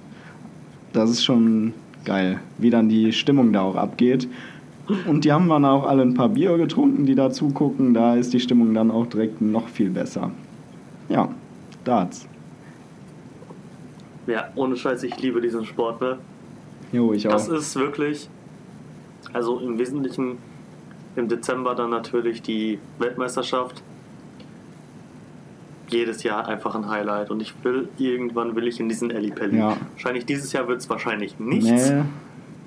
[0.97, 4.29] das ist schon geil, wie dann die Stimmung da auch abgeht.
[5.07, 7.93] Und die haben dann auch alle ein paar Bier getrunken, die da zugucken.
[7.93, 10.31] Da ist die Stimmung dann auch direkt noch viel besser.
[11.09, 11.29] Ja,
[11.85, 12.27] Darts.
[14.27, 16.19] ja, ohne Scheiß, ich liebe diesen Sport, ne?
[16.93, 17.33] Jo, ich auch.
[17.33, 18.29] Das ist wirklich,
[19.33, 20.39] also im Wesentlichen
[21.17, 23.83] im Dezember dann natürlich die Weltmeisterschaft.
[25.89, 29.59] Jedes Jahr einfach ein Highlight und ich will, irgendwann will ich in diesen Alley Pally.
[29.59, 29.76] Ja.
[29.93, 32.03] Wahrscheinlich dieses Jahr wird es wahrscheinlich nichts, Nee,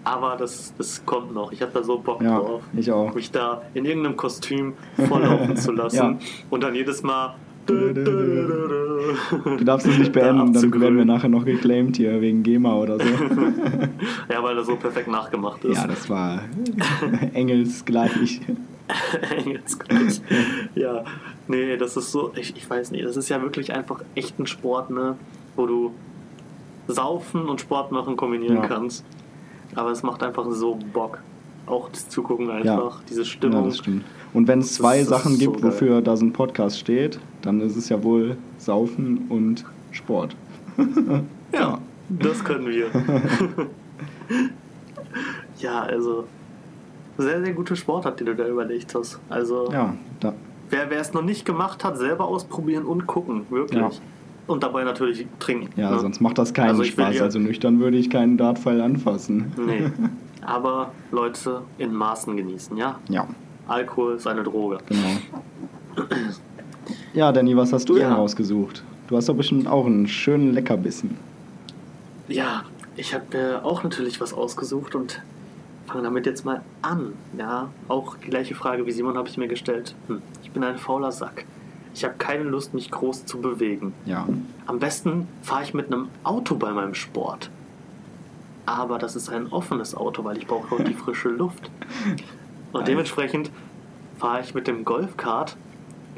[0.06, 1.52] aber das, das kommt noch.
[1.52, 3.14] Ich habe da so Bock ja, drauf, ich auch.
[3.14, 4.74] mich da in irgendeinem Kostüm
[5.08, 6.18] volllaufen zu lassen Ja.
[6.50, 7.36] und dann jedes Mal.
[7.68, 7.94] Du
[9.64, 13.06] darfst es nicht beenden, dann werden wir nachher noch geclaimed hier wegen GEMA oder so.
[14.32, 15.76] Ja, weil das so perfekt nachgemacht ist.
[15.78, 16.42] Ja, das war
[17.34, 18.42] engelsgleich.
[19.38, 20.22] Engelsgleich.
[20.76, 21.04] ja,
[21.48, 24.48] nee, das ist so, ich, ich weiß nicht, das ist ja wirklich einfach echt ein
[24.48, 25.16] Sport, ne,
[25.56, 25.94] wo du
[26.88, 28.66] Saufen und Sport machen kombinieren Ja.
[28.68, 29.06] kannst.
[29.76, 31.20] Aber es macht einfach so Bock.
[31.68, 33.66] Auch das Zugucken einfach, diese Ja, Stimmung.
[33.66, 34.04] das stimmt.
[34.34, 35.72] Und wenn es zwei Das Sachen so gibt, geil.
[35.72, 40.36] wofür da so ein Podcast steht, dann ist es ja wohl Saufen und Sport.
[41.54, 41.78] ja,
[42.10, 42.88] das können wir.
[45.60, 46.26] ja, also
[47.20, 49.20] sehr, sehr gute Sportart, die du da überlegt hast.
[49.30, 50.34] Also Ja, da,
[50.70, 53.80] wer es noch nicht gemacht hat, selber ausprobieren und gucken, wirklich.
[53.80, 53.90] Ja.
[54.48, 55.70] Und dabei natürlich trinken.
[55.80, 56.00] Ja, ne?
[56.00, 57.16] sonst macht das keinen Also Spaß.
[57.18, 59.52] ja- Also nüchtern würde ich keinen Dartpfeil anfassen.
[59.64, 59.92] Nee.
[60.42, 62.98] Aber Leute in Maßen genießen, ja?
[63.10, 63.28] Ja,
[63.68, 64.80] Alkohol ist eine Droge.
[64.88, 65.10] genau.
[67.14, 68.06] Ja, Danny, was hast du Ja.
[68.06, 68.84] denn rausgesucht?
[69.08, 71.18] Du hast doch bestimmt auch einen schönen Leckerbissen.
[72.28, 72.64] Ja,
[72.96, 75.22] ich habe mir auch natürlich was ausgesucht und
[75.90, 77.14] fange damit jetzt mal an.
[77.38, 79.96] Ja, auch die gleiche Frage wie Simon habe ich mir gestellt.
[80.08, 81.46] Hm, ich bin ein fauler Sack.
[81.94, 83.94] Ich habe keine Lust, mich groß zu bewegen.
[84.06, 84.28] Ja.
[84.68, 87.50] Am besten fahre ich mit einem Auto bei meinem Sport.
[88.66, 91.72] Aber das ist ein offenes Auto, weil ich brauche auch die frische Luft.
[92.72, 93.50] Und dementsprechend
[94.18, 95.58] fahre ich mit dem Golfkart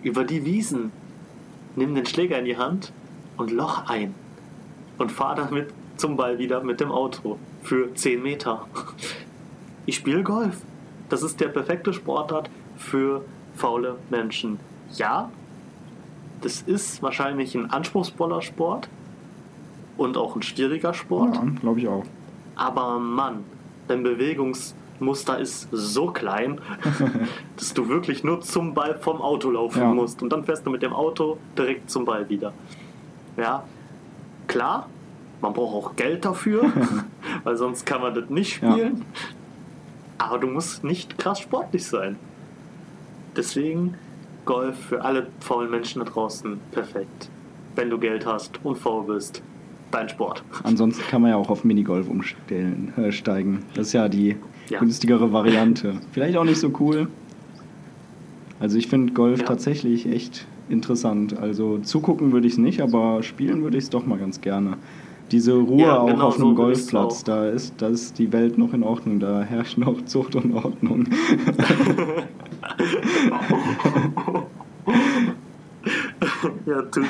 [0.03, 0.91] über die Wiesen,
[1.75, 2.91] nimm den Schläger in die Hand
[3.37, 4.13] und Loch ein.
[4.97, 8.67] Und fahre damit zum Ball wieder mit dem Auto für 10 Meter.
[9.85, 10.57] Ich spiele Golf.
[11.09, 13.23] Das ist der perfekte Sportart für
[13.55, 14.59] faule Menschen.
[14.95, 15.29] Ja,
[16.41, 18.89] das ist wahrscheinlich ein anspruchsvoller Sport
[19.97, 21.35] und auch ein schwieriger Sport.
[21.35, 22.03] Ja, glaube ich auch.
[22.55, 23.43] Aber Mann,
[23.87, 26.59] dein Bewegungsmuster ist so klein,
[27.57, 29.93] dass du wirklich nur zum Ball vom Auto laufen Ja.
[29.93, 30.21] musst.
[30.23, 32.53] Und dann fährst du mit dem Auto direkt zum Ball wieder.
[33.37, 33.63] Ja,
[34.47, 34.87] klar,
[35.41, 36.71] man braucht auch Geld dafür,
[37.43, 38.75] weil sonst kann man das nicht Ja.
[40.21, 42.15] Aber du musst nicht krass sportlich sein.
[43.35, 43.95] Deswegen
[44.45, 47.29] Golf für alle faulen Menschen da draußen perfekt.
[47.75, 49.41] Wenn du Geld hast und faul bist,
[49.89, 50.43] dein Sport.
[50.63, 53.65] Ansonsten kann man ja auch auf Minigolf umstellen, äh, steigen.
[53.73, 54.35] Das ist ja die
[54.69, 54.79] Ja.
[54.79, 55.95] günstigere Variante.
[56.11, 57.07] Vielleicht auch nicht so cool.
[58.59, 59.45] Also ich finde Golf Ja.
[59.47, 61.35] tatsächlich echt interessant.
[61.39, 64.77] Also zugucken würde ich es nicht, aber spielen würde ich es doch mal ganz gerne.
[65.31, 67.23] Diese Ruhe Ja, auch genau auf einem würde ich's Golfplatz, auch.
[67.25, 71.07] da ist, da ist die Welt noch in Ordnung, da herrscht noch Zucht und Ordnung.
[76.65, 77.07] Ja, tut's.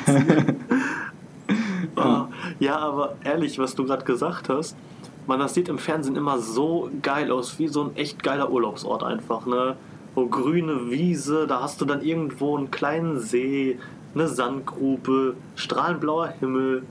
[1.96, 2.24] oh,
[2.60, 4.76] ja, aber ehrlich, was du gerade gesagt hast,
[5.28, 9.04] man, das sieht im Fernsehen immer so geil aus, wie so ein echt geiler Urlaubsort
[9.04, 9.76] einfach, ne?
[10.16, 13.78] Wo grüne Wiese, da hast du dann irgendwo einen kleinen See,
[14.14, 16.84] eine Sandgrube, strahlend blauer Himmel.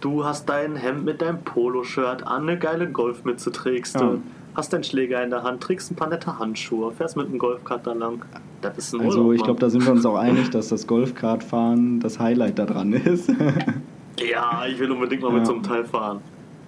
[0.00, 4.04] Du hast dein Hemd mit deinem Poloshirt an, eine geile Golfmütze trägst du.
[4.04, 4.14] Ja.
[4.54, 7.86] Hast deinen Schläger in der Hand, trägst ein paar nette Handschuhe, fährst mit einem Golfkart
[7.86, 8.24] da lang.
[8.62, 10.86] Das ist ein Also Urlaub, ich glaube, da sind wir uns auch einig, dass das
[10.86, 13.30] Golfkartfahren das Highlight da dran ist.
[14.20, 15.46] Ja, ich will unbedingt mal mit Ja.
[15.46, 16.18] so einem Teil fahren.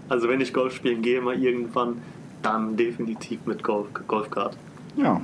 [0.09, 1.97] Also wenn ich Golf spielen gehe, mal irgendwann,
[2.41, 4.57] dann definitiv mit Golf, Golfkart.
[4.97, 5.21] Ja.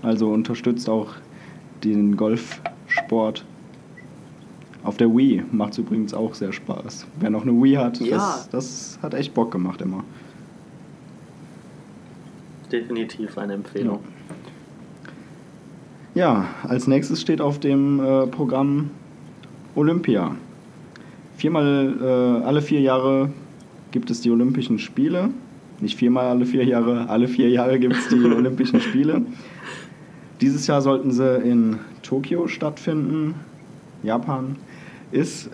[0.00, 1.08] Also unterstützt auch
[1.84, 3.44] den Golfsport.
[4.82, 7.06] Auf der Wii macht es übrigens auch sehr Spaß.
[7.20, 8.16] Wer noch eine Wii hat, Ja.
[8.16, 10.04] das, das hat echt Bock gemacht immer.
[12.72, 14.00] Definitiv eine Empfehlung.
[16.14, 18.90] Ja, als nächstes steht auf dem äh, Programm
[19.74, 20.34] Olympia.
[21.36, 23.30] Viermal, äh, alle vier Jahre
[23.90, 25.30] gibt es die Olympischen Spiele.
[25.80, 29.22] Nicht viermal alle vier Jahre, alle vier Jahre gibt es die Olympischen Spiele.
[30.40, 33.34] Dieses Jahr sollten sie in Tokio stattfinden.
[34.02, 34.56] Japan
[35.12, 35.50] ist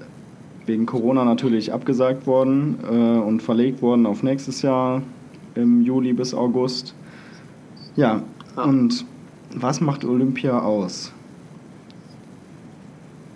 [0.67, 5.03] wegen Corona natürlich abgesagt worden äh, und verlegt worden auf nächstes Jahr
[5.55, 6.95] im Juli bis August.
[7.95, 8.23] Ja,
[8.57, 8.63] Ja.
[8.65, 9.05] und
[9.55, 11.13] was macht Olympia aus?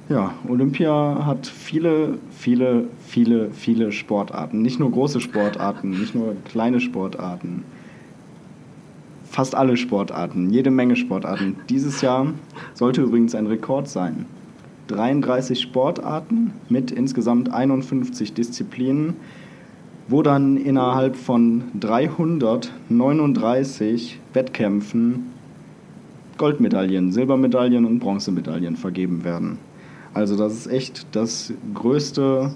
[0.09, 4.61] Ja, Olympia hat viele, viele, viele, viele Sportarten.
[4.61, 7.63] Nicht nur große Sportarten, nicht nur kleine Sportarten.
[9.25, 11.55] Fast alle Sportarten, jede Menge Sportarten.
[11.69, 12.27] Dieses Jahr
[12.75, 14.27] sollte übrigens ein Rekord sein.
[14.91, 19.15] 33 Sportarten mit insgesamt 51 Disziplinen,
[20.09, 25.27] wo dann innerhalb von 339 Wettkämpfen
[26.39, 29.59] Goldmedaillen, Silbermedaillen und Bronzemedaillen vergeben werden.
[30.15, 32.51] Also das ist echt das größte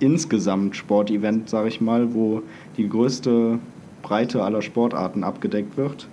[0.00, 2.42] insgesamt Sportevent, sage ich mal, wo
[2.76, 3.58] die größte
[4.02, 6.08] Breite aller Sportarten abgedeckt wird.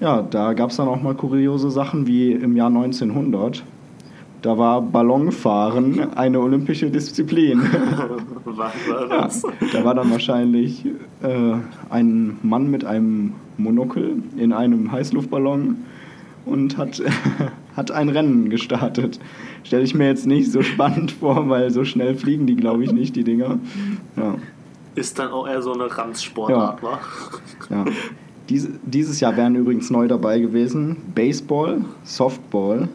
[0.00, 3.64] Ja, da gab es dann auch mal kuriose Sachen wie im Jahr 1900.
[4.42, 7.60] Da war Ballonfahren eine olympische Disziplin.
[8.44, 9.42] Was war das?
[9.72, 10.86] Da war dann wahrscheinlich
[11.22, 11.54] äh,
[11.90, 15.76] ein Mann mit einem Monokel in einem Heißluftballon
[16.46, 17.02] und hat,
[17.76, 19.20] hat ein Rennen gestartet.
[19.62, 22.92] Stelle ich mir jetzt nicht so spannend vor, weil so schnell fliegen die, glaube ich,
[22.92, 23.58] nicht, die Dinger.
[24.16, 24.36] Ja,
[24.94, 26.98] Ist dann auch eher so eine Ranzsportart, wa?
[27.68, 27.84] ja.
[28.48, 32.88] Dies, dieses Jahr wären übrigens neu dabei gewesen Baseball, Softball,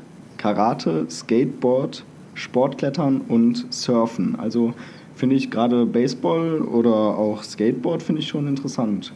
[0.45, 2.03] Karate, Skateboard,
[2.35, 4.35] Sportklettern und Surfen.
[4.37, 4.75] Also
[5.15, 9.11] finde ich gerade Baseball oder auch Skateboard finde ich schon interessant.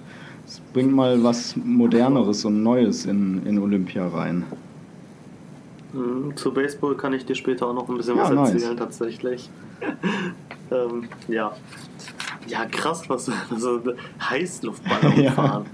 [0.47, 4.43] Es bringt mal was Moderneres und Neues in, in Olympia rein.
[5.93, 8.53] Mhm, Zu Baseball kann ich dir später auch noch ein bisschen Ja, was nice.
[8.55, 9.51] erzählen, tatsächlich.
[10.71, 11.51] ähm, ja.
[12.47, 13.81] Ja, krass, was also
[14.19, 15.31] Heißluftballon Ja.
[15.33, 15.65] fahren.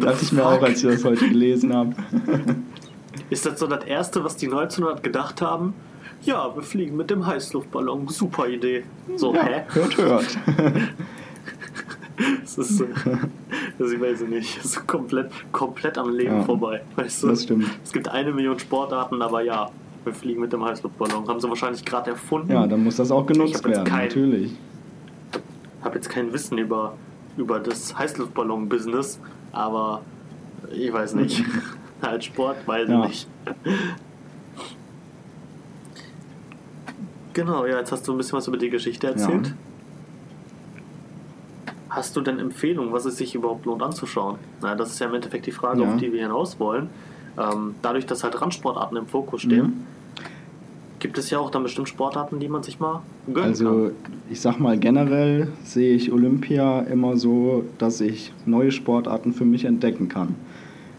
[0.00, 1.94] Dachte ich mir auch, als ich das heute gelesen habe.
[3.30, 5.74] Ist das so das Erste, was die 1900 gedacht haben?
[6.22, 8.08] Ja, wir fliegen mit dem Heißluftballon.
[8.08, 8.84] Super Idee.
[9.16, 9.62] So, ja, hä?
[9.72, 10.38] hört, hört.
[12.42, 12.84] Das ist so,
[13.80, 16.80] also ich weiß es nicht, das ist komplett, komplett am Leben Ja, vorbei.
[16.94, 17.26] Weißt du?
[17.28, 17.66] das stimmt.
[17.82, 19.68] Es gibt eine Million Sportarten, aber ja,
[20.04, 21.26] wir fliegen mit dem Heißluftballon.
[21.26, 22.52] Haben sie wahrscheinlich gerade erfunden.
[22.52, 24.52] Ja, dann muss das auch Ich genutzt werden, kein- natürlich.
[25.82, 26.94] habe jetzt kein Wissen über,
[27.36, 29.18] über das Heißluftballon-Business,
[29.50, 30.02] aber
[30.72, 31.42] ich weiß nicht.
[32.06, 33.04] Als Sport weiß Ja.
[33.04, 33.28] ich nicht.
[37.32, 39.48] Genau, ja, jetzt hast du ein bisschen was über die Geschichte erzählt.
[39.48, 39.52] Ja.
[41.90, 44.36] Hast du denn Empfehlungen, was es sich überhaupt lohnt anzuschauen?
[44.60, 45.88] Na, das ist ja im Endeffekt die Frage, Ja.
[45.88, 46.88] auf die wir hinaus wollen.
[47.38, 49.72] Ähm, dadurch, dass halt Randsportarten im Fokus stehen, Mhm.
[51.00, 53.92] gibt es ja auch dann bestimmt Sportarten, die man sich mal gönnen Also kann.
[54.30, 59.64] ich sag mal, generell sehe ich Olympia immer so, dass ich neue Sportarten für mich
[59.64, 60.36] entdecken kann.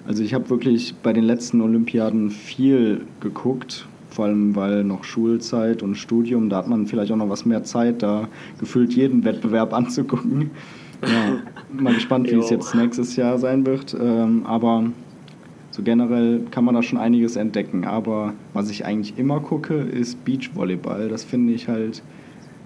[0.07, 5.81] Also ich habe wirklich bei den letzten Olympiaden viel geguckt, vor allem weil noch Schulzeit
[5.81, 8.27] und Studium, da hat man vielleicht auch noch was mehr Zeit, da
[8.59, 10.51] gefühlt jeden Wettbewerb anzugucken.
[11.03, 11.41] Ja,
[11.71, 13.95] mal gespannt, wie es jetzt nächstes Jahr sein wird.
[13.99, 14.85] Ähm, aber
[15.71, 17.83] so generell kann man da schon einiges entdecken.
[17.83, 21.09] Aber was ich eigentlich immer gucke, ist Beachvolleyball.
[21.09, 22.01] Das finde ich halt,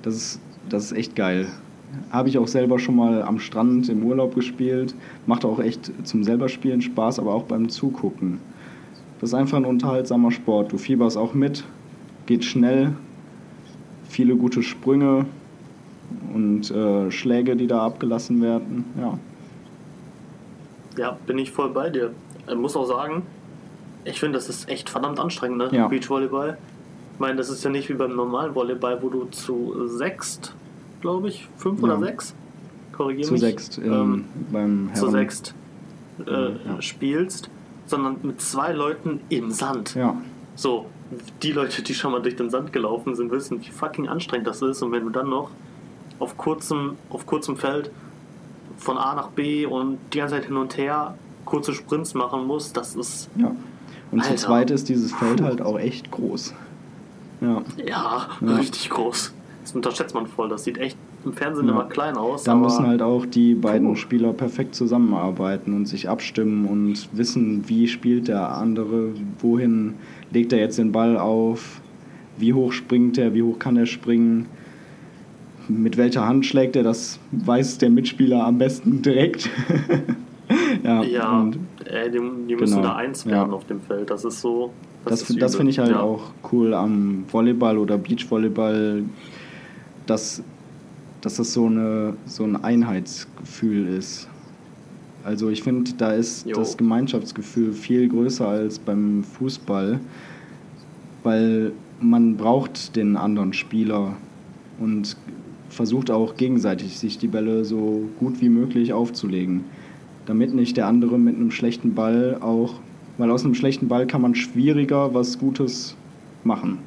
[0.04, 1.48] das ist, das ist echt geil.
[2.12, 4.96] Habe ich auch selber schon mal am Strand im Urlaub gespielt.
[5.26, 8.40] Macht auch echt zum selber Spielen Spaß, aber auch beim Zugucken.
[9.20, 10.72] Das ist einfach ein unterhaltsamer Sport.
[10.72, 11.66] Du fieberst auch mit,
[12.26, 12.94] geht schnell,
[14.08, 15.26] viele gute Sprünge
[16.34, 18.86] und äh, Schläge, die da abgelassen werden.
[18.98, 19.20] Ja.
[20.98, 22.12] Ja, bin ich voll bei dir.
[22.48, 23.24] Ich muss auch sagen,
[24.06, 25.70] ich finde, das ist echt verdammt anstrengend, ne?
[25.72, 25.88] Ja.
[25.88, 26.58] Beachvolleyball.
[27.14, 30.56] Ich meine, das ist ja nicht wie beim normalen Volleyball, wo du zu sechst,
[31.02, 31.86] glaube ich, fünf Ja.
[31.86, 32.34] oder sechs,
[32.94, 35.54] korrigiere Zu mich, sechst im, ähm, beim zu sechst
[36.28, 36.82] äh, Ja.
[36.82, 37.50] spielst,
[37.86, 39.96] sondern mit zwei Leuten im Sand.
[39.96, 40.16] Ja,
[40.56, 40.86] So,
[41.42, 44.62] die Leute, die schon mal durch den Sand gelaufen sind, wissen, wie fucking anstrengend das
[44.62, 44.82] ist.
[44.84, 45.50] Und wenn du dann noch
[46.20, 47.90] auf kurzem, auf kurzem Feld
[48.78, 52.76] von A nach B und die ganze Zeit hin und her kurze Sprints machen musst,
[52.78, 53.52] das ist ja.
[54.12, 54.42] Und zu Alter.
[54.42, 56.54] zweit ist dieses Feld halt auch echt groß.
[57.42, 57.62] Ja.
[57.86, 58.56] ja, Ja.
[58.58, 59.34] richtig groß.
[59.62, 60.50] Das unterschätzt man voll.
[60.50, 61.74] Das sieht echt im Fernsehen Ja.
[61.74, 62.44] immer klein aus.
[62.44, 63.96] Da müssen halt auch die beiden Puh.
[63.96, 69.96] Spieler perfekt zusammenarbeiten und sich abstimmen und wissen, wie spielt der andere, wohin
[70.32, 71.82] legt er jetzt den Ball auf,
[72.38, 74.46] wie hoch springt er, wie hoch kann er springen,
[75.68, 79.50] mit welcher Hand schlägt er, das weiß der Mitspieler am besten direkt.
[80.84, 83.56] ja, ja, und ey, die, die müssen Genau, da eins werden ja.
[83.56, 84.10] auf dem Feld.
[84.10, 84.72] Das ist so.
[85.06, 85.50] das, das übel.
[85.50, 86.00] finde ich halt ja.
[86.00, 89.04] auch cool am Volleyball oder Beachvolleyball,
[90.10, 90.44] dass,
[91.22, 94.28] dass das so, eine, so ein Einheitsgefühl ist.
[95.24, 96.56] Also ich finde, da ist Jo.
[96.56, 100.00] das Gemeinschaftsgefühl viel größer als beim Fußball,
[101.24, 104.16] weil man braucht den anderen Spieler
[104.80, 105.18] und
[105.70, 109.66] versucht auch gegenseitig sich die Bälle so gut wie möglich aufzulegen,
[110.26, 112.76] damit nicht der andere mit einem schlechten Ball auch,
[113.18, 115.96] weil aus einem schlechten Ball kann man schwieriger was Gutes
[116.44, 116.80] machen.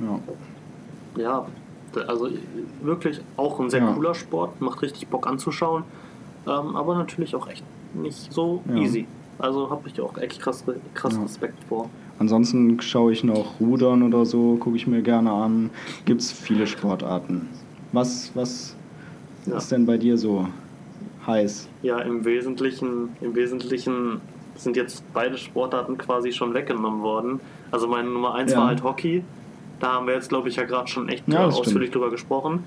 [0.00, 0.20] Ja.
[1.20, 1.46] Ja,
[2.06, 2.28] also
[2.82, 3.92] wirklich auch ein sehr Ja.
[3.92, 5.84] cooler Sport, macht richtig Bock anzuschauen,
[6.46, 7.64] ähm, aber natürlich auch echt
[7.94, 8.76] nicht so Ja.
[8.76, 9.06] easy.
[9.38, 10.64] Also habe ich auch echt krass,
[10.94, 11.22] krass Ja.
[11.22, 11.88] Respekt vor.
[12.18, 15.70] Ansonsten schaue ich noch Rudern oder so, gucke ich mir gerne an.
[16.04, 17.48] Gibt es viele Sportarten.
[17.92, 18.76] Was, was
[19.46, 20.46] ist denn bei dir so
[21.26, 21.68] heiß?
[21.82, 24.20] Ja, im Wesentlichen, im Wesentlichen
[24.54, 27.40] sind jetzt beide Sportarten quasi schon weggenommen worden.
[27.70, 28.58] Also meine Nummer eins Ja.
[28.58, 29.24] war halt Hockey.
[29.80, 31.94] Da haben wir jetzt, glaube ich, ja gerade schon echt Ja, äh, ausführlich stimmt.
[31.94, 32.64] drüber gesprochen.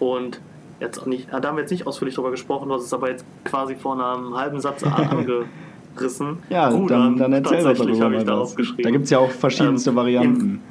[0.00, 0.40] Und
[0.80, 2.92] jetzt auch nicht, äh, da haben wir jetzt nicht ausführlich drüber gesprochen, du hast es
[2.92, 4.82] aber jetzt quasi vor einem halben Satz
[5.96, 6.38] angerissen.
[6.50, 8.44] Ja, Rudern, dann, dann erzähl doch darüber habe ich da.
[8.82, 10.62] Da gibt es ja auch verschiedenste Ähm, Varianten.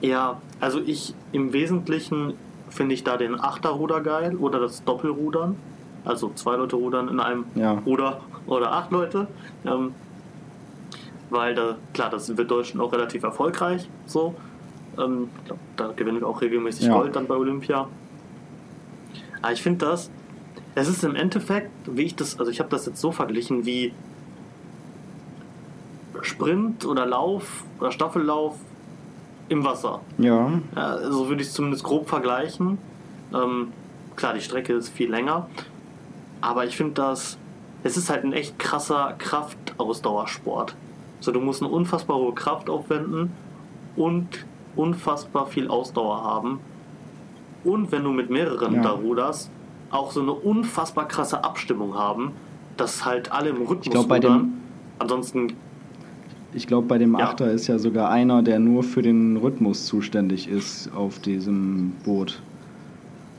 [0.00, 2.34] Ja, also ich im Wesentlichen
[2.68, 5.56] finde ich da den Achterruder geil oder das Doppelrudern.
[6.04, 7.72] Also zwei Leute rudern in einem Ja.
[7.84, 9.26] Ruder oder acht Leute.
[9.66, 9.92] Ähm,
[11.28, 13.88] weil da, klar, das sind wir Deutschen auch relativ erfolgreich.
[14.06, 14.34] So.
[14.98, 16.94] Ähm, ich glaub, da gewinnen wir auch regelmäßig Ja.
[16.94, 17.86] Gold dann bei Olympia.
[19.42, 20.10] Aber ich finde das,
[20.74, 23.92] es ist im Endeffekt, wie ich das, also ich habe das jetzt so verglichen wie
[26.22, 28.56] Sprint oder Lauf oder Staffellauf
[29.48, 30.00] im Wasser.
[30.18, 32.78] Ja, Ja, so würde ich es zumindest grob vergleichen.
[33.34, 33.72] Ähm,
[34.16, 35.48] klar, die Strecke ist viel länger,
[36.40, 37.38] aber ich finde das,
[37.82, 40.74] es ist halt ein echt krasser Kraftausdauersport.
[41.20, 43.32] So, du musst eine unfassbar hohe Kraft aufwenden
[43.96, 44.44] und
[44.76, 46.60] unfassbar viel Ausdauer haben.
[47.64, 48.82] Und wenn du mit mehreren Ja.
[48.82, 49.50] da ruderst,
[49.90, 52.32] auch so eine unfassbar krasse Abstimmung haben,
[52.76, 54.52] dass halt alle im Rhythmus glaub, bei dem- rudern.
[54.98, 55.52] Ansonsten,
[56.52, 57.26] Ich glaube, bei dem Ja.
[57.26, 62.42] Achter ist ja sogar einer, der nur für den Rhythmus zuständig ist auf diesem Boot.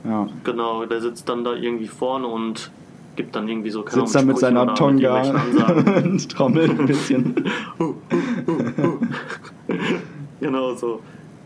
[0.06, 0.28] Ja.
[0.46, 2.72] genau, der sitzt dann da irgendwie vorne und
[3.18, 5.22] gibt dann irgendwie so keine Sitzt da mit seiner Tonga
[6.04, 7.36] und trommelt ein bisschen.
[10.40, 11.02] genau so.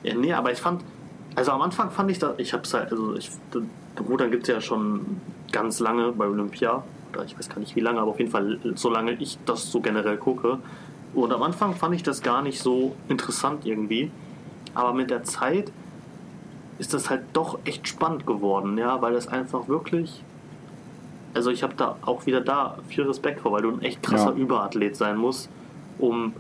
[0.06, 0.84] Ja, nee, aber ich fand,
[1.36, 3.32] also am Anfang fand ich das, ich hab's halt, also ich,
[4.08, 5.20] Rudern gibt's ja schon
[5.52, 8.60] ganz lange bei Olympia, oder ich weiß gar nicht wie lange, aber auf jeden Fall
[8.76, 10.60] so lange ich das so generell gucke.
[11.16, 14.12] Und am Anfang fand ich das gar nicht so interessant irgendwie,
[14.76, 15.72] aber mit der Zeit
[16.78, 20.22] ist das halt doch echt spannend geworden, ja, weil das einfach wirklich,
[21.34, 24.32] also ich habe da auch wieder da viel Respekt vor, weil du ein echt krasser
[24.32, 24.38] Ja.
[24.38, 25.50] Überathlet sein musst,
[25.98, 26.34] um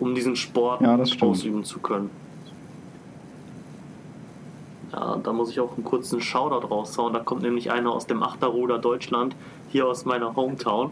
[0.00, 2.10] um diesen Sport Ja, ausüben zu können.
[4.92, 7.12] Ja, da muss ich auch einen kurzen Shoutout raushauen.
[7.12, 9.36] Da kommt nämlich einer aus dem Achterruder Deutschland,
[9.68, 10.90] hier aus meiner Hometown.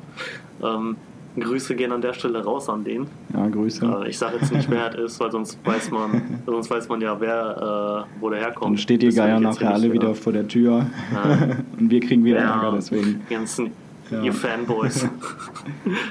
[0.63, 0.97] Ähm,
[1.39, 3.07] Grüße gehen an der Stelle raus an den.
[3.35, 3.85] Ja, Grüße.
[4.05, 7.01] Äh, ich sage jetzt nicht, wer es ist, weil sonst weiß man, sonst weiß man
[7.01, 8.73] ja, wer, äh, wo der herkommt.
[8.73, 11.57] Dann steht will Geier nachher alle wieder äh, vor der Tür Ja.
[11.79, 12.55] und wir kriegen wieder Ja.
[12.55, 13.23] Ärger deswegen.
[13.29, 13.71] Die ganzen,
[14.11, 14.23] Ja.
[14.23, 15.07] ihr Fanboys.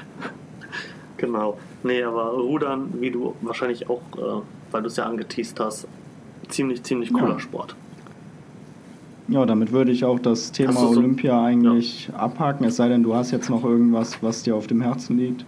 [1.16, 1.58] genau.
[1.82, 5.88] Nee, aber Rudern, wie du wahrscheinlich auch, äh, weil du es ja angeteased hast,
[6.48, 7.38] ziemlich, ziemlich cooler Ja.
[7.38, 7.74] Sport.
[9.28, 13.14] Ja, damit würde ich auch das Thema so- Olympia eigentlich abhaken, es sei denn, du
[13.14, 15.44] hast jetzt noch irgendwas, was dir auf dem Herzen liegt.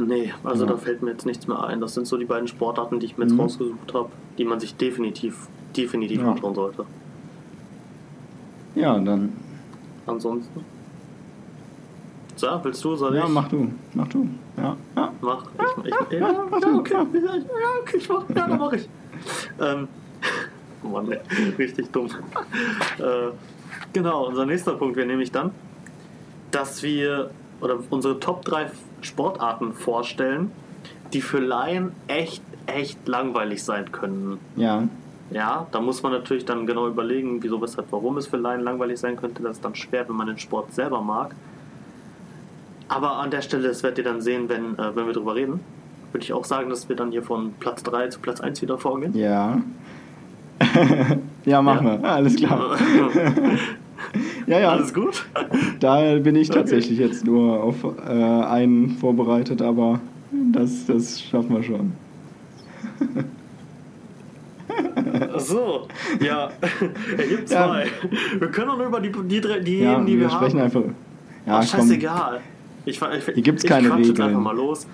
[0.00, 0.70] Nee, also Ja.
[0.72, 1.80] da fällt mir jetzt nichts mehr ein.
[1.80, 3.40] Das sind so die beiden Sportarten, die ich mir jetzt Mhm.
[3.40, 4.08] rausgesucht habe,
[4.38, 6.30] die man sich definitiv, definitiv Ja.
[6.30, 6.86] anschauen sollte.
[8.74, 9.32] Ja, dann.
[10.06, 10.60] Ansonsten.
[12.36, 13.30] So, willst du, soll Ja, ich?
[13.30, 13.68] mach du.
[13.92, 14.26] Mach du.
[14.56, 14.76] Ja.
[14.96, 15.12] ja.
[15.20, 15.44] Mach.
[15.84, 16.78] Ich, ich, ja, mach ja, du.
[16.78, 16.94] okay.
[16.94, 17.00] Ja,
[17.82, 18.28] okay, ich mach.
[18.30, 18.88] Ja, dann mach ich.
[19.60, 19.88] Ähm,
[20.82, 21.16] Mann,
[21.58, 22.08] richtig dumm.
[22.98, 23.30] Äh,
[23.92, 25.52] genau, unser nächster Punkt wäre nämlich dann,
[26.50, 28.70] dass wir oder unsere Top 3
[29.00, 30.50] Sportarten vorstellen,
[31.12, 34.38] die für Laien echt, echt langweilig sein können.
[34.56, 34.88] Ja.
[35.30, 39.00] Ja, da muss man natürlich dann genau überlegen, wieso, weshalb, warum es für Laien langweilig
[39.00, 39.42] sein könnte.
[39.42, 41.34] Das ist dann schwer, wenn man den Sport selber mag.
[42.88, 45.60] Aber an der Stelle, das werdet ihr dann sehen, wenn, äh, wenn wir drüber reden.
[46.12, 48.78] Würde ich auch sagen, dass wir dann hier von Platz 3 zu Platz 1 wieder
[48.78, 49.16] vorgehen.
[49.16, 49.60] Ja.
[51.44, 52.02] ja, machen Ja.
[52.02, 52.08] wir.
[52.08, 52.76] Alles klar.
[54.48, 54.70] Ja, ja.
[54.70, 55.24] Alles gut?
[55.78, 60.00] Da bin ich tatsächlich jetzt nur auf äh, einen vorbereitet, aber
[60.52, 61.92] das, das schaffen wir schon.
[65.34, 65.86] Ach so,
[66.20, 66.50] ja.
[67.16, 67.66] Er gibt Ja.
[67.68, 67.86] zwei.
[68.38, 70.64] Wir können doch nur über die, die, drei- die, Ja, die wir, wir sprechen haben.
[70.66, 70.82] einfach.
[71.46, 72.40] Ja, Ach, scheißegal.
[72.84, 74.20] Ich, ich, Hier gibt's ich keine Regeln.
[74.20, 74.86] einfach mal los.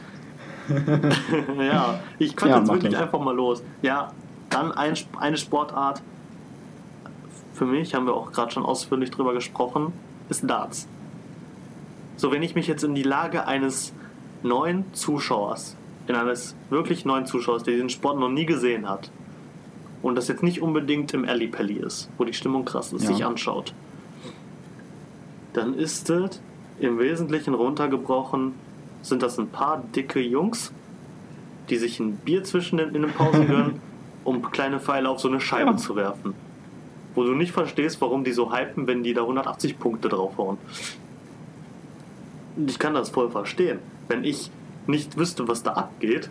[1.59, 3.03] Ja, ich quatsch Ja, jetzt wirklich das.
[3.03, 3.63] einfach mal los.
[3.83, 4.13] Ja,
[4.51, 6.03] dann ein, eine Sportart.
[7.55, 9.93] Für mich haben wir auch gerade schon ausführlich drüber gesprochen,
[10.29, 10.87] ist Darts.
[12.17, 13.93] So, wenn ich mich jetzt in die Lage eines
[14.43, 19.11] neuen Zuschauers, in eines wirklich neuen Zuschauers, der diesen Sport noch nie gesehen hat,
[20.01, 23.09] und das jetzt nicht unbedingt im Alley-Pally ist, wo die Stimmung krass ist, Ja.
[23.13, 23.75] sich anschaut,
[25.55, 26.41] dann ist es
[26.79, 28.55] im Wesentlichen runtergebrochen,
[29.03, 30.73] sind das ein paar dicke Jungs,
[31.71, 33.81] die sich ein Bier zwischen den, in den Pausen gönnen,
[34.25, 35.77] um kleine Pfeile auf so eine Scheibe Ja.
[35.77, 36.35] zu werfen.
[37.15, 40.59] Wo du nicht verstehst, warum die so hypen, wenn die da 180 Punkte draufhauen.
[42.67, 43.79] Ich kann das voll verstehen.
[44.09, 44.51] Wenn ich
[44.87, 46.31] nicht wüsste, was da abgeht,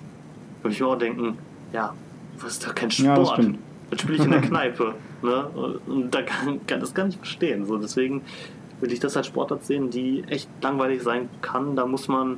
[0.62, 1.38] würde ich mir auch denken,
[1.74, 1.94] ja,
[2.40, 3.40] was ist da kein Ja, das Sport?
[3.44, 3.60] stimmt.
[3.92, 4.96] das spiele ich in der Kneipe.
[5.22, 5.46] Ne?
[5.88, 7.66] Und da kann, kann das gar nicht verstehen.
[7.66, 8.22] So, deswegen
[8.82, 11.76] will ich das als Sportart sehen, die echt langweilig sein kann.
[11.76, 12.38] Da muss man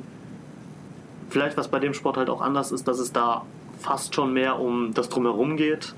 [1.30, 3.42] vielleicht, was bei dem Sport halt auch anders ist, dass es da
[3.78, 5.94] fast schon mehr um das Drumherum geht,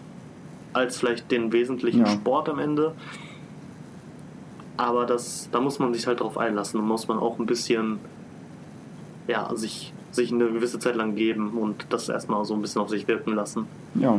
[0.72, 2.06] als vielleicht den wesentlichen Ja.
[2.06, 2.94] Sport am Ende.
[4.76, 6.80] Aber das, da muss man sich halt drauf einlassen.
[6.80, 7.98] Da muss man auch ein bisschen
[9.28, 12.88] ja, sich, sich eine gewisse Zeit lang geben und das erstmal so ein bisschen auf
[12.88, 13.66] sich wirken lassen.
[13.94, 14.18] Ja.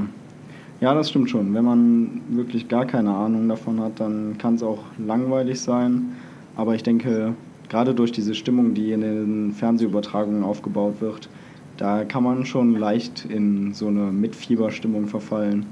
[0.80, 1.54] Ja, das stimmt schon.
[1.54, 6.16] Wenn man wirklich gar keine Ahnung davon hat, dann kann es auch langweilig sein.
[6.58, 7.36] Aber ich denke,
[7.70, 11.30] gerade durch diese Stimmung, die in den Fernsehübertragungen aufgebaut wird,
[11.78, 15.66] da kann man schon leicht in so eine Mitfieberstimmung verfallen.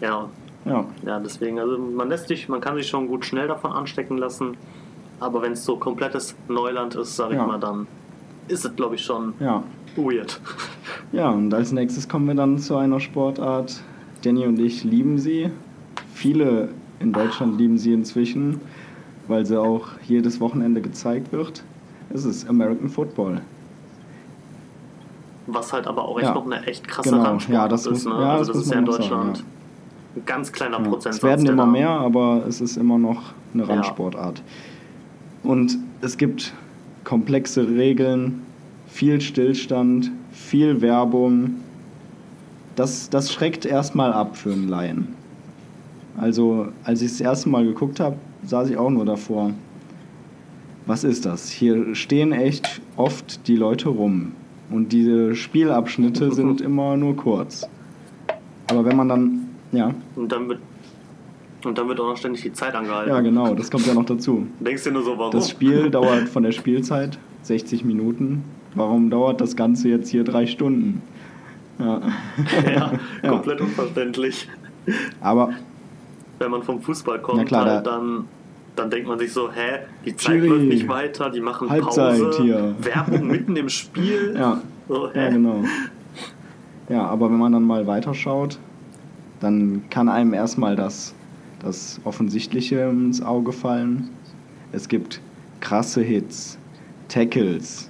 [0.00, 0.28] Ja,
[0.64, 4.16] Ja, Ja, deswegen, also man lässt sich, man kann sich schon gut schnell davon anstecken
[4.18, 4.56] lassen,
[5.20, 7.46] aber wenn es so komplettes Neuland ist, sag ich Ja.
[7.46, 7.86] mal, dann
[8.48, 9.62] ist es, glaube ich, schon ja.
[9.96, 10.40] weird.
[11.12, 13.82] Ja, und als nächstes kommen wir dann zu einer Sportart.
[14.22, 15.50] Danny und ich lieben sie.
[16.12, 16.70] Viele
[17.00, 18.60] in Deutschland lieben sie inzwischen,
[19.28, 21.62] weil sie auch jedes Wochenende gezeigt wird.
[22.12, 23.40] Es ist American Football.
[25.46, 26.34] was halt aber auch echt Ja.
[26.34, 27.22] noch eine echt krasse Genau.
[27.22, 28.04] Randsportart Ja, das ist.
[28.06, 28.20] muss- Ne?
[28.22, 29.44] ja, also das das ist ja in noch sagen, Deutschland ja.
[30.16, 31.16] ein ganz kleiner Ja, Prozentsatz.
[31.16, 33.20] es werden immer mehr, aber es ist immer noch
[33.52, 33.68] eine.
[33.68, 34.42] Randsportart.
[35.42, 36.54] Und es gibt
[37.04, 38.42] komplexe Regeln,
[38.86, 41.56] viel Stillstand, viel Werbung.
[42.76, 45.08] Das, das schreckt erstmal ab für einen Laien.
[46.16, 48.16] Also, als ich das erste Mal geguckt habe,
[48.46, 49.52] saß ich auch nur davor.
[50.86, 51.50] Was ist das?
[51.50, 54.32] Hier stehen echt oft die Leute rum.
[54.70, 57.66] Und diese Spielabschnitte sind immer nur kurz.
[58.70, 60.60] Aber wenn man dann, ja, Und dann wird
[61.64, 63.08] und dann wird auch noch ständig die Zeit angehalten.
[63.10, 64.46] ja genau, das kommt ja noch dazu.
[64.60, 65.30] Denkst du nur so, warum?
[65.32, 68.44] Das Spiel dauert von der Spielzeit 60 Minuten.
[68.74, 71.00] Warum dauert das Ganze jetzt hier drei Stunden?
[71.78, 72.02] Ja.
[72.66, 72.92] ja,
[73.22, 73.30] Ja.
[73.30, 74.46] komplett unverständlich.
[75.22, 75.54] Aber
[76.44, 78.26] Wenn man vom Fußball kommt, klar, halt, da- dann,
[78.76, 80.48] dann denkt man sich so, hä, die Zeit Schiri.
[80.48, 82.74] läuft nicht weiter, die machen Halbzeit Pause, hier.
[82.80, 84.34] Werbung mitten im Spiel.
[84.36, 85.64] ja, So, ja, genau.
[86.90, 88.58] Ja, aber wenn man dann mal weiterschaut,
[89.40, 91.14] dann kann einem erstmal das,
[91.62, 94.10] das Offensichtliche ins Auge fallen.
[94.72, 95.22] Es gibt
[95.60, 96.58] krasse Hits,
[97.08, 97.88] Tackles,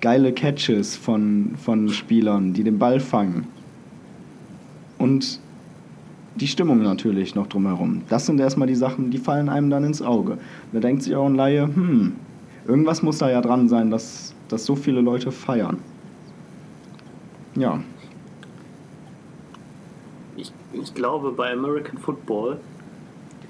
[0.00, 3.48] geile Catches von, von Spielern, die den Ball fangen.
[4.98, 5.39] Und
[6.36, 8.02] die Stimmung natürlich noch drumherum.
[8.08, 10.38] Das sind erstmal die Sachen, die fallen einem dann ins Auge.
[10.72, 12.14] Da denkt sich auch ein Laie, hm,
[12.66, 15.78] irgendwas muss da ja dran sein, dass, dass so viele Leute feiern.
[17.56, 17.80] Ja,
[20.40, 22.58] ich, ich glaube, bei American Football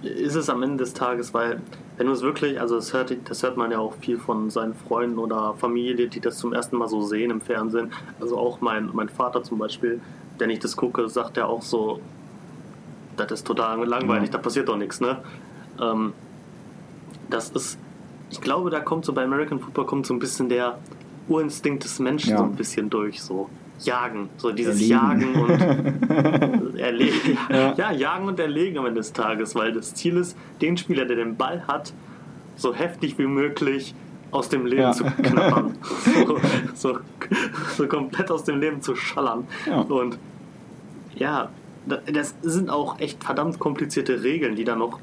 [0.03, 1.61] ist es am Ende des Tages, weil
[1.97, 4.75] wenn du es wirklich, also das hört, das hört man ja auch viel von seinen
[4.75, 7.93] Freunden oder Familie, die das zum ersten Mal so sehen im Fernsehen.
[8.19, 10.01] Also auch mein, mein Vater zum Beispiel,
[10.39, 12.01] wenn ich das gucke, sagt er auch so,
[13.27, 14.33] das ist total langweilig, Ja.
[14.33, 15.19] da passiert doch nichts, ne?
[15.81, 16.13] Ähm,
[17.29, 17.79] das ist,
[18.31, 20.79] ich glaube, da kommt so bei American Football kommt so ein bisschen der
[21.29, 22.39] Urinstinkt des Menschen Ja.
[22.39, 23.49] so ein bisschen durch, so
[23.81, 24.91] jagen, so dieses Erlegen.
[24.91, 27.39] Jagen und erlegen.
[27.49, 27.57] Ja.
[27.57, 27.75] Ja.
[27.77, 31.17] ja, jagen und erlegen am Ende des Tages, weil das Ziel ist, den Spieler, der
[31.17, 31.93] den Ball hat,
[32.57, 33.95] so heftig wie möglich
[34.33, 34.93] aus dem Leben Ja.
[34.93, 35.77] zu knabbern.
[36.27, 36.39] so,
[36.75, 36.99] so,
[37.77, 39.47] so komplett aus dem Leben zu schallern.
[39.67, 39.81] Ja.
[39.81, 40.19] Und
[41.17, 41.49] ja,
[42.13, 44.99] das sind auch echt verdammt komplizierte Regeln, die da noch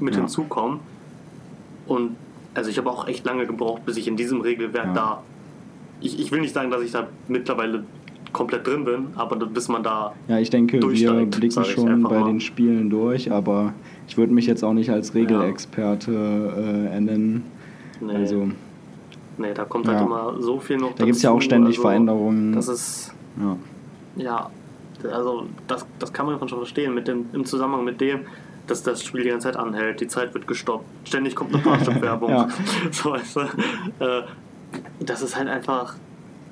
[0.00, 0.20] mit Ja.
[0.20, 0.80] hinzukommen.
[1.86, 2.16] Und
[2.54, 4.92] also ich habe auch echt lange gebraucht, bis ich in diesem Regelwerk Ja.
[4.94, 5.22] da.
[6.00, 7.84] Ich, ich will nicht sagen, dass ich da mittlerweile
[8.32, 12.26] komplett drin bin, aber bis man da ja, ich denke, wir blicken schon bei mal.
[12.28, 13.72] den Spielen durch, aber
[14.06, 16.12] ich würde mich jetzt auch nicht als Regelexperte
[16.90, 17.42] äh, ernennen.
[18.00, 18.48] Nee, Also,
[19.38, 19.94] nee, da kommt Ja.
[19.94, 22.52] halt immer so viel noch da gibt es ja auch ständig also, Veränderungen.
[22.52, 23.56] Das ist, ja.
[24.22, 24.50] ja,
[25.04, 28.20] also das, das kann man schon verstehen mit dem, im Zusammenhang mit dem,
[28.66, 32.30] dass das Spiel die ganze Zeit anhält, die Zeit wird gestoppt, ständig kommt eine Parship-Werbung.
[32.30, 32.48] Ja.
[32.90, 33.40] so, du,
[34.04, 34.22] äh,
[35.00, 35.94] das ist halt einfach,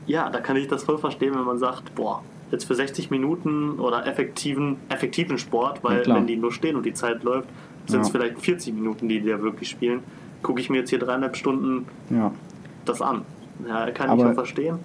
[0.07, 3.79] ja, da kann ich das voll verstehen, wenn man sagt, boah, jetzt für 60 Minuten
[3.81, 6.17] oder effektiven, effektiven Sport, Ja, weil klar.
[6.17, 7.49] wenn die nur stehen und die Zeit läuft,
[7.87, 8.13] sind es Ja.
[8.13, 10.01] vielleicht 40 Minuten, die die da wirklich spielen.
[10.43, 12.31] Gucke ich mir jetzt hier dreieinhalb Stunden ja.
[12.85, 13.23] das an.
[13.69, 14.79] Ja, kann Aber- ich auch verstehen.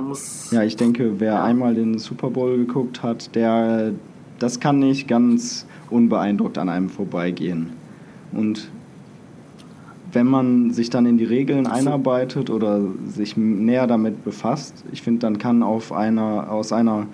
[0.00, 0.50] Muss.
[0.50, 3.92] Ja, ich denke, wer einmal den Super Bowl geguckt hat, der
[4.38, 7.70] das kann nicht ganz unbeeindruckt an einem vorbeigehen.
[8.32, 8.68] Und
[10.12, 15.20] wenn man sich dann in die Regeln einarbeitet oder sich näher damit befasst, ich finde,
[15.20, 17.06] dann kann auf einer, aus einer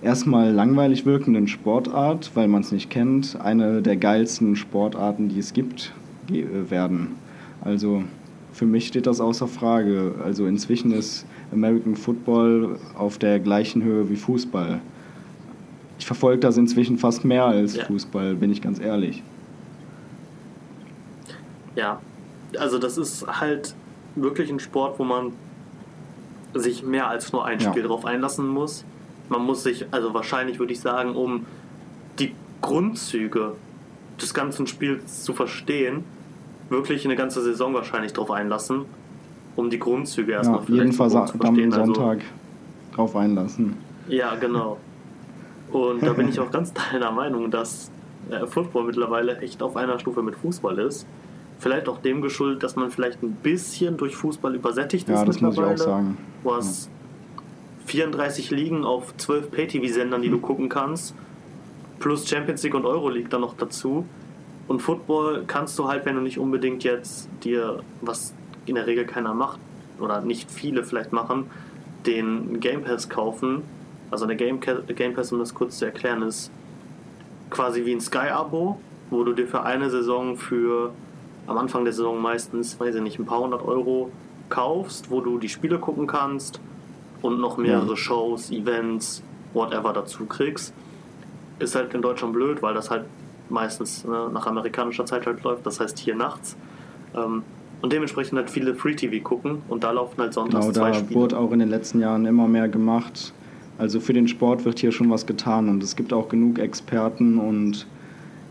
[0.00, 5.52] erstmal langweilig wirkenden Sportart, weil man es nicht kennt, eine der geilsten Sportarten, die es
[5.52, 5.92] gibt,
[6.28, 7.16] werden.
[7.62, 8.04] Also
[8.54, 10.14] für mich steht das außer Frage.
[10.24, 14.80] Also inzwischen ist American Football auf der gleichen Höhe wie Fußball.
[15.98, 17.84] Ich verfolge das inzwischen fast mehr als Ja.
[17.84, 19.22] Fußball, bin ich ganz ehrlich.
[21.74, 22.00] Ja,
[22.58, 23.74] also das ist halt
[24.14, 25.32] wirklich ein Sport, wo man
[26.54, 27.70] sich mehr als nur ein Ja.
[27.70, 28.84] Spiel drauf einlassen muss.
[29.28, 31.46] Man muss sich, also wahrscheinlich würde ich sagen, um
[32.20, 33.54] die Grundzüge
[34.20, 36.04] des ganzen Spiels zu verstehen,
[36.70, 38.82] wirklich eine ganze Saison wahrscheinlich drauf einlassen,
[39.56, 41.72] um die Grundzüge erstmal Ja, jeden Fall zu verstehen.
[41.72, 42.20] am Also- Sonntag
[42.94, 43.76] drauf einlassen.
[44.08, 44.78] Ja, genau.
[45.72, 47.90] Und da bin ich auch ganz deiner Meinung, dass
[48.30, 51.06] äh, Football mittlerweile echt auf einer Stufe mit Fußball ist.
[51.58, 55.40] Vielleicht auch dem geschuldet, dass man vielleicht ein bisschen durch Fußball übersättigt Ja, ist das
[55.40, 55.78] muss ich auch mittlerweile.
[55.78, 56.16] sagen.
[56.42, 56.90] Du hast
[57.86, 61.14] 34 Ligen auf 12 Pay-TV-Sendern, die du gucken kannst,
[62.00, 64.04] plus Champions League und Euroleague dann noch dazu.
[64.66, 68.34] Und Football kannst du halt, wenn du nicht unbedingt jetzt dir, was
[68.66, 69.58] in der Regel keiner macht,
[70.00, 71.50] oder nicht viele vielleicht machen,
[72.06, 73.62] den Game Pass kaufen.
[74.10, 76.50] Also der Game, Game Pass, um das kurz zu erklären, ist
[77.50, 78.78] quasi wie ein Sky-Abo,
[79.10, 80.92] wo du dir für eine Saison für
[81.46, 84.10] am Anfang der Saison meistens, weiß ich nicht, ein paar hundert Euro
[84.48, 86.60] kaufst, wo du die Spiele gucken kannst
[87.22, 87.96] und noch mehrere ja.
[87.96, 90.72] Shows, Events, whatever dazu kriegst.
[91.58, 93.04] Ist halt in Deutschland blöd, weil das halt
[93.54, 96.56] meistens ne, nach amerikanischer Zeit halt läuft, das heißt hier nachts.
[97.16, 97.42] Ähm,
[97.80, 101.20] und dementsprechend halt viele Free-TV gucken und da laufen halt sonntags genau, zwei da Spiele.
[101.20, 103.32] wurde auch in den letzten Jahren immer mehr gemacht.
[103.76, 107.38] Also für den Sport wird hier schon was getan und es gibt auch genug Experten
[107.38, 107.86] und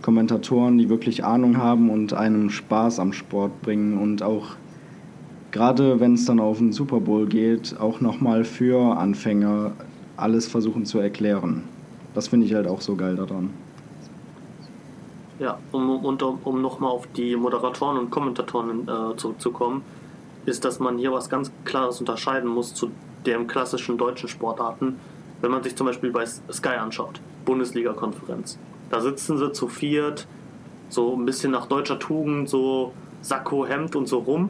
[0.02, 4.56] Kommentatoren, die wirklich Ahnung haben und einem Spaß am Sport bringen und auch
[5.52, 9.72] gerade wenn es dann auf den Super Bowl geht, auch nochmal für Anfänger
[10.18, 11.64] alles versuchen zu erklären.
[12.14, 13.50] Das finde ich halt auch so geil daran.
[15.44, 19.84] Ja, um, und um, um nochmal auf die Moderatoren und Kommentatoren äh, zurückzukommen,
[20.46, 22.92] ist, dass man hier was ganz Klares unterscheiden muss zu
[23.26, 25.02] den klassischen deutschen Sportarten.
[25.42, 28.58] Wenn man sich zum Beispiel bei Sky anschaut, Bundesliga-Konferenz,
[28.90, 30.28] da sitzen sie zu viert,
[30.88, 34.50] so ein bisschen nach deutscher Tugend, so Sakko, Hemd und so rum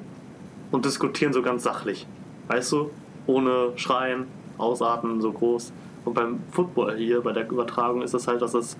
[0.71, 2.05] und diskutieren so ganz sachlich.
[2.49, 2.91] Weißt du?
[3.25, 4.27] Ohne Schreien,
[4.59, 5.73] Ausatmen, so groß.
[6.05, 8.77] Und beim Football hier, bei der Übertragung, ist es halt, dass es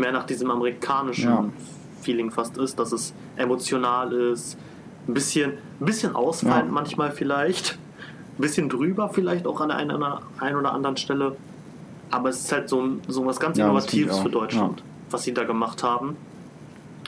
[0.00, 1.44] mehr nach diesem amerikanischen ja.
[2.00, 4.56] Feeling fast ist, dass es emotional ist,
[5.06, 6.72] ein bisschen, ein bisschen ausfallend ja.
[6.72, 7.78] manchmal vielleicht,
[8.38, 10.02] ein bisschen drüber vielleicht auch an der einen,
[10.38, 11.36] einen oder anderen Stelle.
[12.10, 15.44] Aber es ist halt so, so was ganz ja, Innovatives für Deutschland, was sie da
[15.44, 16.16] gemacht haben.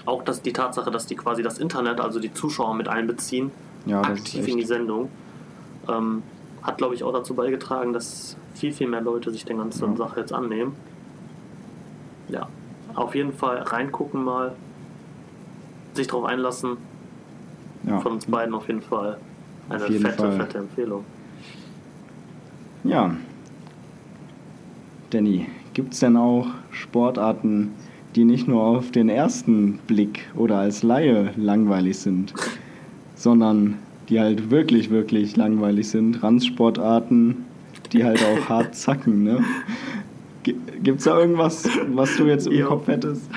[0.05, 3.51] Auch dass die Tatsache, dass die quasi das Internet, also die Zuschauer mit einbeziehen,
[3.91, 5.11] aktiv in die Sendung,
[5.89, 6.23] ähm,
[6.63, 10.21] hat glaube ich auch dazu beigetragen, dass viel, viel mehr Leute sich der ganzen Sache
[10.21, 10.77] jetzt annehmen.
[12.29, 12.49] Ja,
[12.95, 14.53] auf jeden Fall reingucken mal,
[15.95, 16.77] sich drauf einlassen.
[17.85, 18.01] Ja.
[18.01, 19.19] Von uns beiden auf jeden Fall
[19.69, 20.33] eine fette, Fall.
[20.33, 21.05] fette Empfehlung.
[22.85, 23.15] Ja.
[25.11, 27.73] Danny, gibt es denn auch Sportarten,
[28.15, 32.35] die nicht nur auf den ersten Blick oder als Laie langweilig sind,
[33.15, 33.79] sondern
[34.09, 36.23] die halt wirklich, wirklich langweilig sind?
[36.23, 37.45] Randsportarten,
[37.93, 39.45] die halt auch hart zacken, ne?
[40.43, 42.69] Gibt es da irgendwas, was du jetzt im jo.
[42.69, 43.29] Kopf hättest?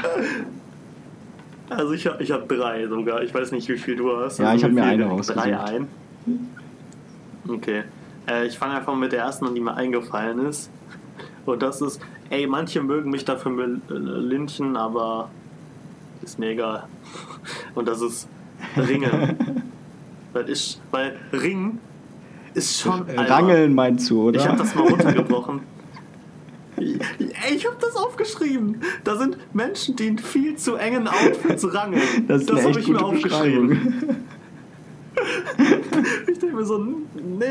[1.69, 3.21] Also ich, ich habe drei sogar.
[3.23, 4.39] Ich weiß nicht, wie viel du hast.
[4.39, 5.45] Ja, also ich habe mir eine rausgesucht.
[5.45, 5.87] Drei ein.
[7.47, 7.83] Okay.
[8.27, 10.71] Äh, ich fange einfach mit der ersten an, die mir eingefallen ist.
[11.45, 15.29] Und das ist, ey, manche mögen mich dafür mit äh, Lynchen, aber
[16.23, 16.87] ist mir egal.
[17.75, 18.27] Und das ist
[18.75, 19.37] Ringen.
[20.33, 21.79] weil, ich, weil Ring
[22.55, 23.03] ist schon.
[23.09, 24.39] Rangeln meinst du, oder?
[24.39, 25.61] Ich habe das mal runtergebrochen.
[26.77, 28.81] Ey, ich habe das aufgeschrieben.
[29.03, 32.27] Da sind Menschen, die in viel zu engen Outfits rangeln.
[32.27, 34.25] Das, das habe ich mir aufgeschrieben.
[36.27, 37.45] ich denke mir so, nee,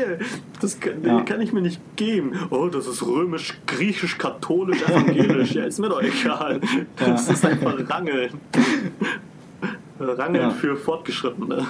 [0.61, 1.21] das kann, ja.
[1.21, 2.33] kann, ich mir nicht geben.
[2.51, 5.53] Oh, das ist römisch, griechisch, katholisch, evangelisch.
[5.53, 6.61] ja, ist mir doch egal.
[6.99, 7.07] Ja.
[7.07, 8.31] Das ist einfach Rangeln.
[9.99, 10.51] Rangeln ja.
[10.51, 11.65] für Fortgeschrittene.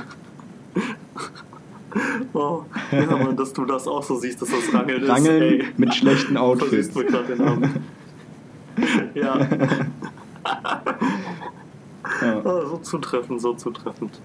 [2.33, 5.65] Oh, ja, Mann, dass du das auch so siehst, dass das Rangeln, Rangeln ist.
[5.65, 5.73] Ey.
[5.77, 6.91] mit schlechten Outfits.
[6.91, 7.83] Du gerade den Namen.
[9.13, 9.39] ja.
[12.21, 12.41] ja.
[12.43, 14.19] Oh, so zutreffend, so zutreffend.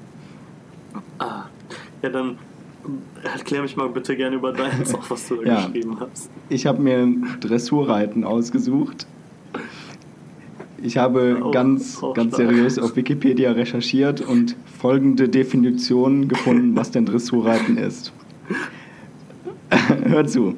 [1.19, 1.45] Ah.
[2.03, 2.39] Ja, dann
[3.23, 5.67] erklär mich mal bitte gerne über deins, auch was du da ja.
[5.67, 6.31] geschrieben hast.
[6.49, 7.07] Ich habe mir
[7.41, 9.07] Dressurreiten ausgesucht.
[10.83, 16.91] Ich habe oh, ganz, oh, ganz seriös auf Wikipedia recherchiert und folgende Definition gefunden, was
[16.91, 18.13] denn Dressurreiten ist.
[20.05, 20.55] Hör zu.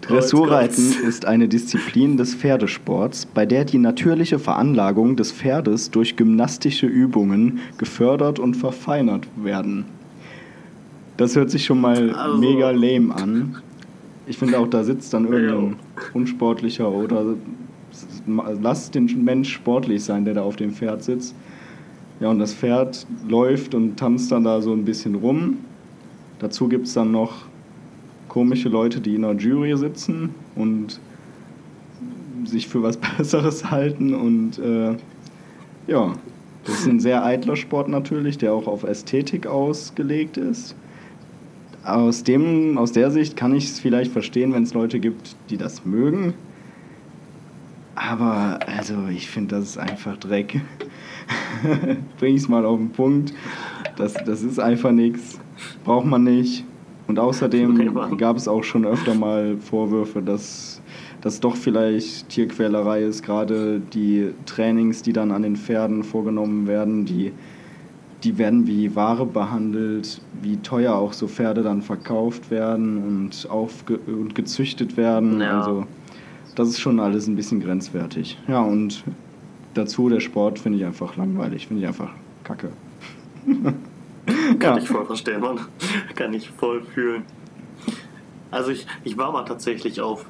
[0.00, 6.86] Dressurreiten ist eine Disziplin des Pferdesports, bei der die natürliche Veranlagung des Pferdes durch gymnastische
[6.86, 9.86] Übungen gefördert und verfeinert werden.
[11.16, 12.38] Das hört sich schon mal also.
[12.38, 13.56] mega lame an.
[14.26, 15.76] Ich finde auch, da sitzt dann irgendein
[16.12, 17.34] unsportlicher oder
[18.26, 21.34] lass den Mensch sportlich sein, der da auf dem Pferd sitzt.
[22.20, 25.58] Ja, und das Pferd läuft und tanzt dann da so ein bisschen rum.
[26.38, 27.46] Dazu gibt es dann noch
[28.28, 31.00] komische Leute, die in der Jury sitzen und
[32.44, 34.14] sich für was Besseres halten.
[34.14, 34.96] Und äh,
[35.86, 36.12] ja,
[36.64, 40.74] das ist ein sehr eitler Sport natürlich, der auch auf Ästhetik ausgelegt ist.
[41.84, 45.58] Aus, dem, aus der Sicht kann ich es vielleicht verstehen, wenn es Leute gibt, die
[45.58, 46.32] das mögen.
[47.94, 50.60] Aber also ich finde, das ist einfach Dreck.
[52.18, 53.32] Bring es mal auf den Punkt.
[53.96, 55.38] Das, das ist einfach nichts.
[55.84, 56.64] Braucht man nicht.
[57.06, 60.80] Und außerdem gab es auch schon öfter mal Vorwürfe, dass
[61.20, 63.22] das doch vielleicht Tierquälerei ist.
[63.22, 67.32] Gerade die Trainings, die dann an den Pferden vorgenommen werden, die,
[68.24, 73.98] die werden wie Ware behandelt, wie teuer auch so Pferde dann verkauft werden und, aufge
[73.98, 75.40] und gezüchtet werden.
[75.40, 75.60] Ja.
[75.60, 75.86] Also
[76.54, 78.38] das ist schon alles ein bisschen grenzwertig.
[78.48, 79.04] Ja, und
[79.74, 82.10] dazu der Sport finde ich einfach langweilig, finde ich einfach
[82.44, 82.70] kacke.
[84.58, 84.78] Kann ja.
[84.78, 85.60] ich voll verstehen, Mann.
[86.14, 87.24] Kann ich voll fühlen.
[88.50, 90.24] Also ich, ich war mal tatsächlich auf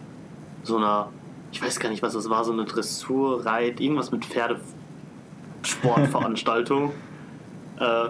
[0.62, 1.10] so einer,
[1.52, 6.92] ich weiß gar nicht, was das war, so eine Dressurreit, irgendwas mit Pferdesportveranstaltung.
[7.78, 8.08] äh,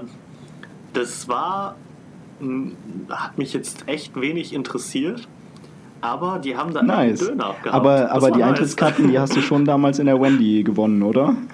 [0.93, 1.75] das war,
[3.11, 5.27] hat mich jetzt echt wenig interessiert.
[6.05, 7.23] Aber die haben dann nice.
[7.23, 7.75] einen Döner gehabt.
[7.75, 8.49] Aber, aber die nice.
[8.49, 11.35] Eintrittskarten, die hast du schon damals in der Wendy gewonnen, oder?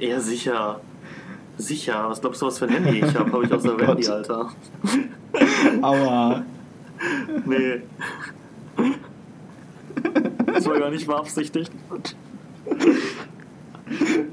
[0.00, 0.78] Ja, sicher.
[1.56, 2.06] Sicher.
[2.08, 3.32] Was glaubst du, was für ein Handy ich habe?
[3.32, 4.48] Habe ich aus der oh Wendy, Alter.
[5.82, 6.44] Aua.
[7.44, 7.82] Nee.
[10.46, 11.72] Das war gar nicht beabsichtigt.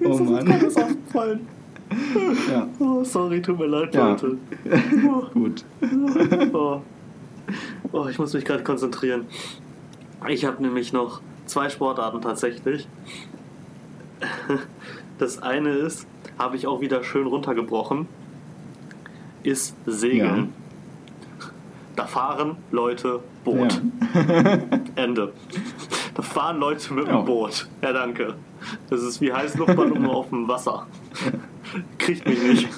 [0.04, 0.52] Oh Mann.
[0.52, 1.48] Ist das aufgefallen?
[2.48, 2.68] Ja.
[2.78, 4.10] Oh, sorry, tut mir leid, ja.
[4.10, 4.38] Leute.
[5.34, 5.66] Gut.
[6.54, 6.82] Oh.
[7.92, 9.26] Oh, ich muss mich gerade konzentrieren.
[10.28, 12.88] Ich habe nämlich noch zwei Sportarten tatsächlich.
[15.18, 18.06] Das eine ist, habe ich auch wieder schön runtergebrochen,
[19.44, 20.54] ist Segeln.
[21.40, 21.48] Ja.
[21.96, 23.82] Da fahren Leute Boot.
[24.14, 24.60] Ja.
[24.96, 25.32] Ende.
[26.14, 27.70] Da fahren Leute mit dem Boot.
[27.82, 28.36] Ja, danke.
[28.90, 30.86] Das ist wie Heißluftballon nur auf dem Wasser.
[31.98, 32.70] Kriegt mich nicht.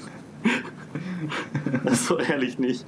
[1.88, 2.86] Das so ehrlich nicht.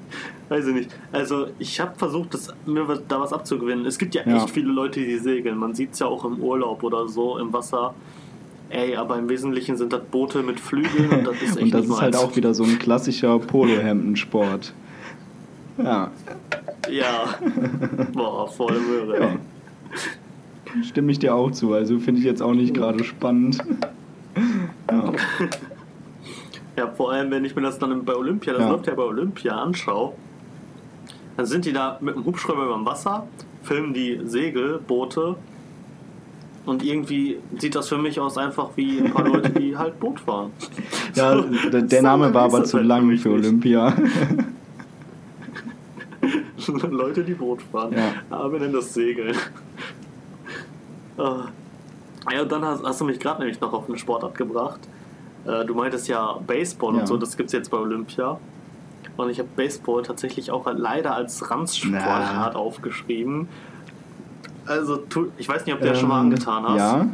[0.50, 0.90] Weiß ich nicht.
[1.12, 3.86] Also ich habe versucht, das, mir da was abzugewinnen.
[3.86, 5.58] Es gibt ja, ja, echt viele Leute, die segeln.
[5.58, 7.94] Man sieht es ja auch im Urlaub oder so im Wasser.
[8.70, 11.86] Ey, aber im Wesentlichen sind das Boote mit Flügeln und das ist echt Und das
[11.86, 14.74] ist halt auch wieder so ein klassischer Polohemdensport.
[15.78, 16.12] Ja.
[16.90, 17.36] Ja.
[18.14, 19.20] Boah, voll Möhre.
[19.20, 19.36] Ja.
[20.84, 21.74] Stimme ich dir auch zu.
[21.74, 23.58] Also finde ich jetzt auch nicht gerade spannend.
[24.92, 25.14] Ja.
[26.80, 28.70] ja, vor allem, wenn ich mir das dann bei Olympia, das ja.
[28.70, 30.14] läuft ja bei Olympia, anschaue,
[31.36, 33.28] dann sind die da mit dem Hubschrauber über dem Wasser,
[33.64, 35.36] filmen die Segelboote
[36.66, 40.20] und irgendwie sieht das für mich aus einfach wie ein paar Leute, die halt Boot
[40.20, 40.52] fahren.
[41.16, 43.94] Ja, so, der, der Name war aber zu halt lang für, Olympia.
[46.92, 47.94] Leute, die Boot fahren.
[47.94, 48.14] Ja.
[48.30, 49.36] Aber wir nennen das Segeln.
[51.18, 51.48] Ah.
[52.32, 54.80] Ja, und dann hast, hast du mich gerade nämlich noch auf eine Sportart gebracht.
[55.46, 57.02] Äh, du meintest ja Baseball ja.
[57.02, 58.38] und so, das gibt es jetzt bei Olympia.
[59.18, 63.50] Und ich habe Baseball tatsächlich auch leider als Ranzsportart aufgeschrieben.
[64.66, 65.04] Also,
[65.38, 66.78] ich weiß nicht, ob du ähm, das schon mal ähm, angetan hast.
[66.78, 67.08] Ja.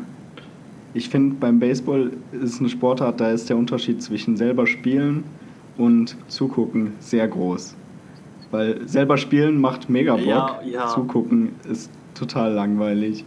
[0.93, 5.23] Ich finde, beim Baseball ist eine Sportart, da ist der Unterschied zwischen selber spielen
[5.77, 7.75] und zugucken sehr groß.
[8.51, 10.87] Weil selber spielen macht mega Bock, ja, ja.
[10.87, 13.25] zugucken ist total langweilig.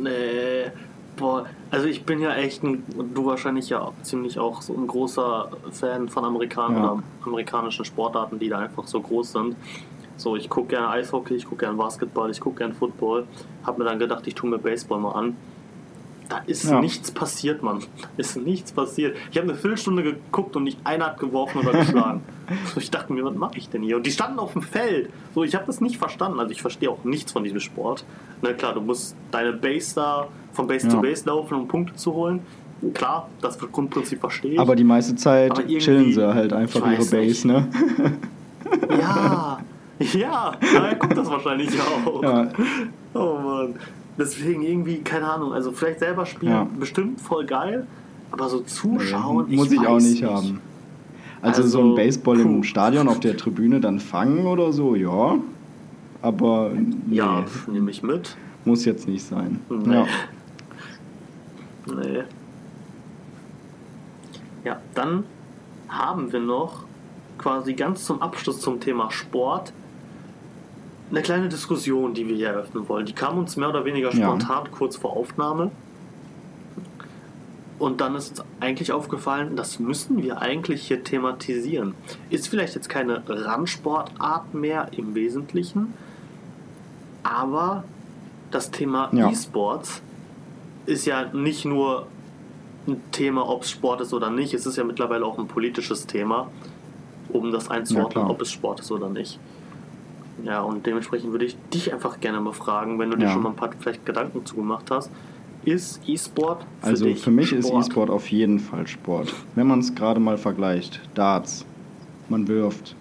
[0.00, 0.70] Nee,
[1.18, 5.50] boah, also ich bin ja echt ein, du wahrscheinlich ja ziemlich auch so ein großer
[5.72, 7.02] Fan von Amerikan ja.
[7.24, 9.56] amerikanischen Sportarten, die da einfach so groß sind.
[10.16, 13.26] So, ich gucke gerne Eishockey, ich gucke gerne Basketball, ich gucke gerne Football.
[13.64, 15.36] Hab mir dann gedacht, ich tue mir Baseball mal an.
[16.28, 16.80] Da ist ja.
[16.80, 17.80] nichts passiert, Mann.
[18.00, 19.16] Da ist nichts passiert.
[19.30, 22.22] Ich habe eine Viertelstunde geguckt und nicht einer hat geworfen oder geschlagen.
[22.74, 23.96] so, ich dachte mir, was mache ich denn hier?
[23.96, 25.10] Und die standen auf dem Feld.
[25.34, 26.38] So, ich habe das nicht verstanden.
[26.38, 28.04] Also ich verstehe auch nichts von diesem Sport.
[28.42, 30.90] Na klar, du musst deine Base da von Base ja.
[30.90, 32.40] zu Base laufen, um Punkte zu holen.
[32.94, 34.60] Klar, das Grundprinzip verstehe ich.
[34.60, 37.44] Aber die meiste Zeit chillen sie halt einfach ihre Base, nicht.
[37.44, 37.68] ne?
[38.90, 39.58] ja,
[40.12, 42.22] Ja, daher kommt das wahrscheinlich auch.
[42.22, 42.48] Ja.
[43.14, 43.74] Oh Mann.
[44.18, 46.66] Deswegen irgendwie, keine Ahnung, also vielleicht selber spielen, ja.
[46.78, 47.86] bestimmt voll geil,
[48.32, 50.60] aber so zuschauen, nee, muss ich, ich auch nicht, nicht, haben.
[51.40, 52.42] Also, also, so ein Baseball puh.
[52.42, 55.36] im Stadion auf der Tribüne dann fangen oder so, ja.
[56.20, 58.36] Aber nee, ja, nehme ich mit.
[58.64, 59.60] Muss jetzt nicht sein.
[59.70, 59.94] Nee.
[59.94, 60.06] Ja.
[61.86, 62.22] Nee.
[64.64, 65.22] Ja, dann
[65.88, 66.82] haben wir noch
[67.38, 69.72] quasi ganz zum Abschluss zum Thema Sport
[71.10, 73.06] eine kleine Diskussion, die wir hier eröffnen wollen.
[73.06, 74.70] Die kam uns mehr oder weniger spontan ja.
[74.70, 75.70] kurz vor Aufnahme.
[77.78, 81.94] Und dann ist uns eigentlich aufgefallen, das müssen wir eigentlich hier thematisieren.
[82.28, 85.94] Ist vielleicht jetzt keine Randsportart mehr im Wesentlichen,
[87.22, 87.84] aber
[88.50, 89.30] das Thema ja.
[89.30, 90.02] E-Sports
[90.86, 92.08] ist ja nicht nur
[92.88, 94.54] ein Thema, ob es Sport ist oder nicht.
[94.54, 96.50] Es ist ja mittlerweile auch ein politisches Thema,
[97.28, 99.38] um das einzuordnen, ja, ob es Sport ist oder nicht.
[100.44, 103.26] Ja, und dementsprechend würde ich dich einfach gerne mal fragen, wenn du ja.
[103.26, 105.10] dir schon mal ein paar vielleicht Gedanken zugemacht hast.
[105.64, 107.64] Ist E-Sport für Also dich für mich Sport?
[107.64, 109.34] ist E-Sport auf jeden Fall Sport.
[109.54, 111.66] Wenn man es gerade mal vergleicht, Darts,
[112.28, 112.94] man wirft,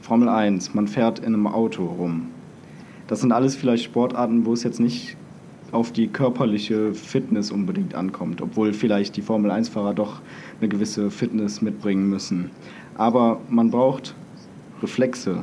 [0.00, 2.28] Formel 1, man fährt in einem Auto rum.
[3.08, 5.16] Das sind alles vielleicht Sportarten, wo es jetzt nicht
[5.72, 10.20] auf die körperliche Fitness unbedingt ankommt, obwohl vielleicht die Formel 1-Fahrer doch
[10.60, 12.50] eine gewisse Fitness mitbringen müssen.
[12.96, 14.14] Aber man braucht
[14.82, 15.42] Reflexe,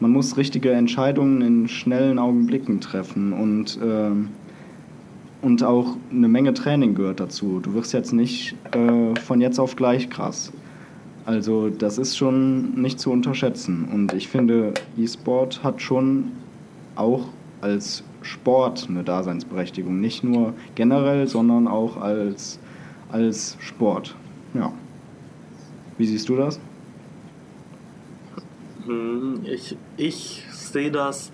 [0.00, 4.10] man muss richtige Entscheidungen in schnellen Augenblicken treffen und, äh,
[5.42, 7.60] und auch eine Menge Training gehört dazu.
[7.60, 10.52] Du wirst jetzt nicht äh, von jetzt auf gleich krass.
[11.26, 13.88] Also das ist schon nicht zu unterschätzen.
[13.92, 16.32] Und ich finde, E-Sport hat schon
[16.96, 17.28] auch
[17.60, 20.00] als Sport eine Daseinsberechtigung.
[20.00, 22.58] Nicht nur generell, sondern auch als,
[23.12, 24.16] als Sport.
[24.54, 24.72] Ja.
[25.98, 26.58] Wie siehst du das?
[28.86, 31.32] Hm, ich, ich sehe das.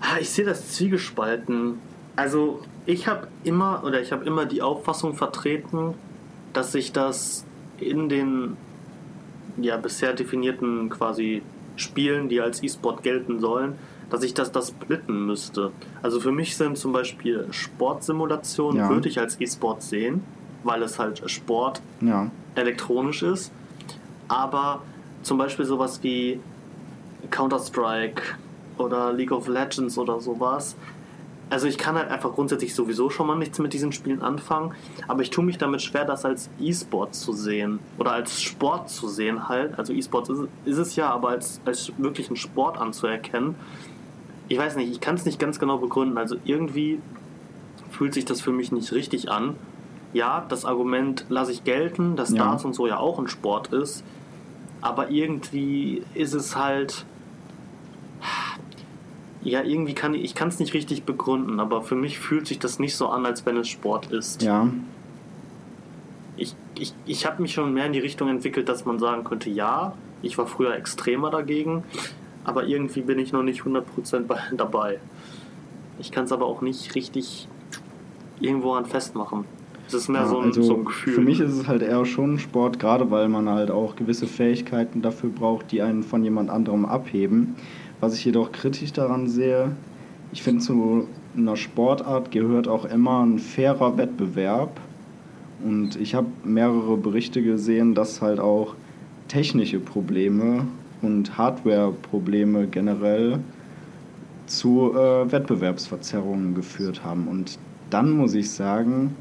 [0.00, 1.78] Ah, ich sehe das zwiegespalten.
[2.16, 5.94] Also ich habe immer oder ich habe immer die Auffassung vertreten,
[6.52, 7.44] dass sich das
[7.78, 8.56] in den
[9.58, 11.42] ja bisher definierten quasi
[11.76, 13.74] Spielen, die als E-Sport gelten sollen,
[14.08, 15.72] dass ich das das splitten müsste.
[16.02, 18.88] Also für mich sind zum Beispiel Sportsimulationen ja.
[18.88, 20.22] würde ich als E-Sport sehen,
[20.64, 22.30] weil es halt Sport ja.
[22.54, 23.52] elektronisch ist.
[24.28, 24.82] Aber
[25.26, 26.38] zum Beispiel sowas wie
[27.30, 28.22] Counter-Strike
[28.78, 30.76] oder League of Legends oder sowas.
[31.50, 34.74] Also ich kann halt einfach grundsätzlich sowieso schon mal nichts mit diesen Spielen anfangen,
[35.06, 39.08] aber ich tue mich damit schwer, das als E-Sport zu sehen oder als Sport zu
[39.08, 39.78] sehen halt.
[39.78, 43.54] Also E-Sport ist, ist, es ja, aber als, als wirklichen Sport anzuerkennen.
[44.48, 46.18] Ich weiß nicht, ich kann es nicht ganz genau begründen.
[46.18, 47.00] Also irgendwie
[47.90, 49.54] fühlt sich das für mich nicht richtig an.
[50.12, 52.44] Ja, das Argument lasse ich gelten, dass ja.
[52.44, 54.04] Darts und so ja auch ein Sport ist
[54.80, 57.04] aber irgendwie ist es halt.
[59.42, 62.58] Ja, irgendwie kann ich, ich kann es nicht richtig begründen, aber für mich fühlt sich
[62.58, 64.42] das nicht so an, als wenn es Sport ist.
[64.42, 64.68] Ja.
[66.36, 69.48] Ich, ich, ich habe mich schon mehr in die Richtung entwickelt, dass man sagen könnte,
[69.48, 71.84] ja, ich war früher extremer dagegen,
[72.42, 74.24] aber irgendwie bin ich noch nicht 100%
[74.56, 74.98] dabei.
[76.00, 77.46] Ich kann es aber auch nicht richtig
[78.40, 79.44] irgendwo an festmachen.
[79.86, 81.14] Es ist mehr ja, so, ein, also so ein Gefühl.
[81.14, 85.02] Für mich ist es halt eher schon Sport, gerade weil man halt auch gewisse Fähigkeiten
[85.02, 87.54] dafür braucht, die einen von jemand anderem abheben.
[88.00, 89.70] Was ich jedoch kritisch daran sehe,
[90.32, 91.06] ich finde zu
[91.36, 94.80] einer Sportart gehört auch immer ein fairer Wettbewerb.
[95.64, 98.74] Und ich habe mehrere Berichte gesehen, dass halt auch
[99.28, 100.66] technische Probleme
[101.02, 103.40] und Hardware-Probleme generell
[104.46, 107.28] zu äh, Wettbewerbsverzerrungen geführt haben.
[107.28, 107.58] Und
[107.90, 109.14] dann muss ich sagen,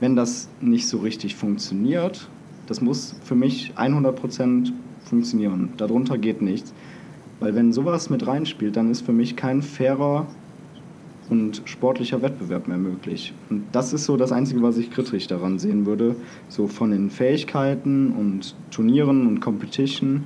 [0.00, 2.28] wenn das nicht so richtig funktioniert,
[2.66, 4.72] das muss für mich 100%
[5.04, 5.70] funktionieren.
[5.76, 6.72] Darunter geht nichts.
[7.38, 10.26] Weil wenn sowas mit reinspielt, dann ist für mich kein fairer
[11.28, 13.34] und sportlicher Wettbewerb mehr möglich.
[13.50, 16.16] Und das ist so das Einzige, was ich kritisch daran sehen würde.
[16.48, 20.24] So von den Fähigkeiten und Turnieren und Competition,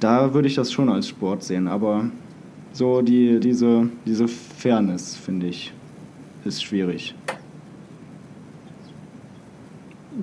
[0.00, 1.68] da würde ich das schon als Sport sehen.
[1.68, 2.10] Aber
[2.72, 5.72] so die, diese, diese Fairness, finde ich,
[6.44, 7.14] ist schwierig.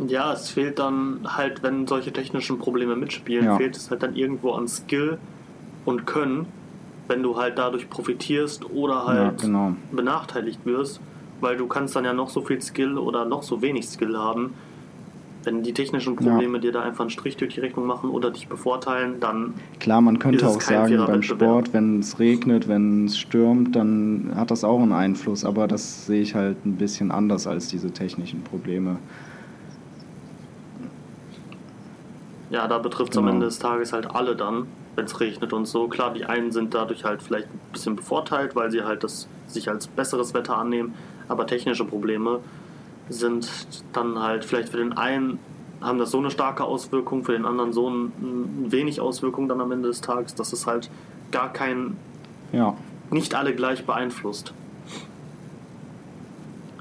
[0.07, 3.57] Ja, es fehlt dann halt, wenn solche technischen Probleme mitspielen, ja.
[3.57, 5.17] fehlt es halt dann irgendwo an Skill
[5.85, 6.45] und Können,
[7.07, 9.73] wenn du halt dadurch profitierst oder halt ja, genau.
[9.91, 10.99] benachteiligt wirst,
[11.41, 14.53] weil du kannst dann ja noch so viel Skill oder noch so wenig Skill haben.
[15.43, 16.61] Wenn die technischen Probleme ja.
[16.61, 19.53] dir da einfach einen Strich durch die Rechnung machen oder dich bevorteilen, dann.
[19.79, 24.51] Klar, man könnte auch sagen, beim Sport, wenn es regnet, wenn es stürmt, dann hat
[24.51, 28.43] das auch einen Einfluss, aber das sehe ich halt ein bisschen anders als diese technischen
[28.43, 28.97] Probleme.
[32.49, 33.29] Ja, da betrifft es genau.
[33.29, 35.87] am Ende des Tages halt alle dann, wenn es regnet und so.
[35.87, 39.69] Klar, die einen sind dadurch halt vielleicht ein bisschen bevorteilt, weil sie halt das sich
[39.69, 40.95] als besseres Wetter annehmen,
[41.27, 42.39] aber technische Probleme
[43.09, 43.49] sind
[43.93, 45.39] dann halt vielleicht für den einen
[45.81, 49.61] haben das so eine starke Auswirkung, für den anderen so ein, ein wenig Auswirkung dann
[49.61, 50.89] am Ende des Tages, dass es halt
[51.31, 51.97] gar kein,
[52.51, 52.75] ja.
[53.11, 54.53] nicht alle gleich beeinflusst.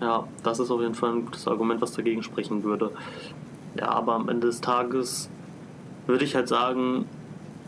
[0.01, 2.91] Ja, das ist auf jeden Fall ein gutes Argument, was dagegen sprechen würde.
[3.79, 5.31] Ja, aber am Ende des Tages
[6.07, 7.07] würde ich halt sagen,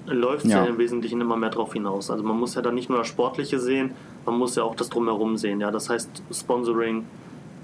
[0.06, 0.65] läuft es ja.
[0.65, 0.70] ja.
[0.70, 2.10] im Wesentlichen immer mehr drauf hinaus.
[2.10, 3.93] Also man muss ja dann nicht nur das Sportliche sehen,
[4.24, 5.60] man muss ja auch das Drumherum sehen.
[5.60, 7.05] Ja, das heißt Sponsoring,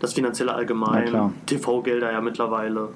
[0.00, 2.88] das finanzielle Allgemein, TV-Gelder ja mittlerweile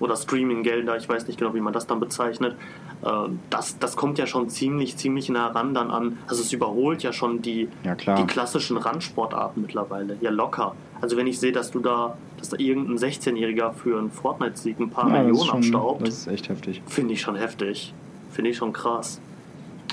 [0.00, 2.56] oder Streaming-Gelder, ich weiß nicht genau, wie man das dann bezeichnet.
[3.04, 6.18] Ähm, das, das kommt ja schon ziemlich, ziemlich nah ran dann an.
[6.26, 10.16] Also es überholt ja schon die, ja, die klassischen Randsportarten mittlerweile.
[10.20, 10.74] Ja, locker.
[11.00, 14.90] Also wenn ich sehe, dass du da, dass da irgendein 16-Jähriger für einen Fortnite-Sieg ein
[14.90, 16.06] paar ja, Millionen abstaubt.
[16.06, 16.82] Das ist echt heftig.
[16.86, 17.94] Finde ich schon heftig.
[18.30, 19.20] Finde ich schon krass.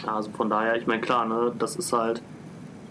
[0.05, 2.21] Also von daher, ich meine, klar, ne, das ist halt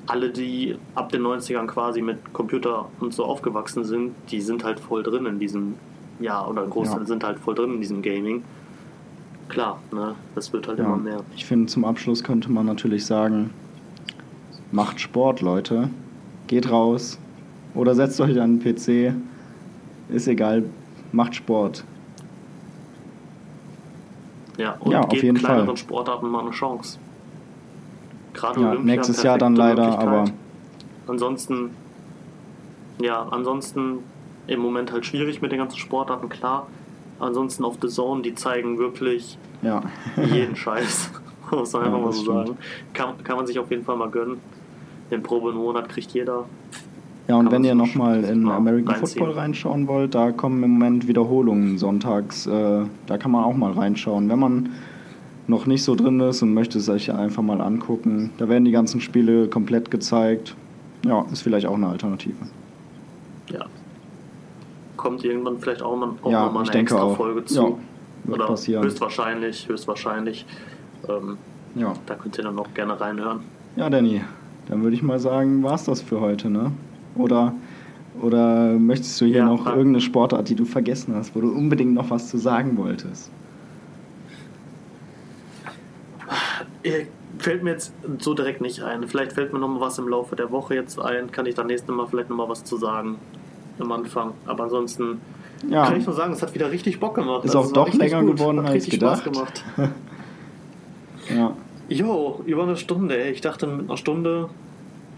[0.07, 4.81] alle, die ab den 90ern quasi mit Computer und so aufgewachsen sind, die sind halt
[4.81, 5.75] voll drin in diesem,
[6.21, 7.07] ja, oder ein Großteil ja.
[7.07, 8.43] sind halt voll drin in diesem Gaming
[9.49, 10.15] klar, ne?
[10.35, 10.85] das wird halt ja.
[10.85, 11.21] immer mehr.
[11.35, 13.51] Ich finde, zum Abschluss könnte man natürlich sagen,
[14.71, 15.91] macht Sport, Leute.
[16.47, 17.19] Geht raus
[17.75, 19.15] oder setzt euch an den PC.
[20.09, 20.65] Ist egal,
[21.13, 21.85] macht Sport.
[24.57, 25.77] Ja, und ja, auf jeden kleineren Fall.
[25.77, 26.99] Sportarten mal eine Chance.
[28.35, 30.25] Gerade ja, Olympia, nächstes Jahr dann leider, aber
[31.07, 31.71] ansonsten
[33.01, 33.99] ja, ansonsten
[34.49, 36.67] im Moment halt schwierig mit den ganzen Sportarten, klar.
[37.21, 39.83] Ansonsten auf The Zone, die zeigen wirklich Ja.
[40.17, 41.11] jeden Scheiß.
[41.51, 42.47] Muss man Ja, einfach mal so stimmt.
[42.49, 42.59] sagen.
[42.95, 44.41] Kann, kann man sich auf jeden Fall mal gönnen.
[45.11, 46.45] Den Probemonat kriegt jeder.
[47.29, 48.97] Ja, und wenn ihr nochmal in American.
[48.97, 52.47] Football reinschauen wollt, da kommen im Moment Wiederholungen sonntags.
[52.47, 54.31] Äh, da kann man auch mal reinschauen.
[54.31, 54.71] Wenn man
[55.47, 58.71] noch nicht so drin ist und möchte es sich einfach mal angucken, da werden die
[58.71, 60.57] ganzen Spiele komplett gezeigt.
[61.05, 62.35] Ja, ist vielleicht auch eine Alternative.
[63.51, 63.67] Ja.
[64.97, 67.17] Kommt irgendwann vielleicht auch, mal, auch ja, noch mal ich eine extra auch.
[67.17, 67.55] Folge zu.
[67.55, 67.69] Ja,
[68.25, 68.85] wird Oder passieren.
[68.85, 70.47] höchstwahrscheinlich, höchstwahrscheinlich.
[71.09, 71.37] Ähm,
[71.75, 71.93] Ja.
[72.07, 73.41] da könnt ihr dann auch gerne reinhören.
[73.77, 74.23] ja, Danny,
[74.69, 76.73] dann würde ich mal sagen, war's das für heute, ne?
[77.19, 77.53] Oder,
[78.23, 81.51] oder möchtest du hier Ja, noch frag- irgendeine Sportart, die du vergessen hast, wo du
[81.51, 83.31] unbedingt noch was zu sagen wolltest?
[86.83, 87.05] Äh,
[87.39, 89.07] Fällt mir jetzt so direkt nicht ein.
[89.07, 91.31] Vielleicht fällt mir noch mal was im Laufe der Woche jetzt ein.
[91.31, 93.17] Kann ich dann nächstes Mal vielleicht noch mal was zu sagen
[93.79, 94.33] am Anfang.
[94.47, 95.21] Aber ansonsten
[95.69, 95.85] Ja.
[95.87, 97.45] kann ich nur sagen, es hat wieder richtig Bock gemacht.
[97.45, 98.37] Ist Also auch doch länger gut.
[98.39, 99.65] geworden Hat als richtig Spaß gedacht.
[99.77, 99.93] gemacht.
[101.37, 101.53] Ja.
[101.91, 103.29] Jo, über eine Stunde.
[103.29, 104.49] Ich dachte mit einer Stunde,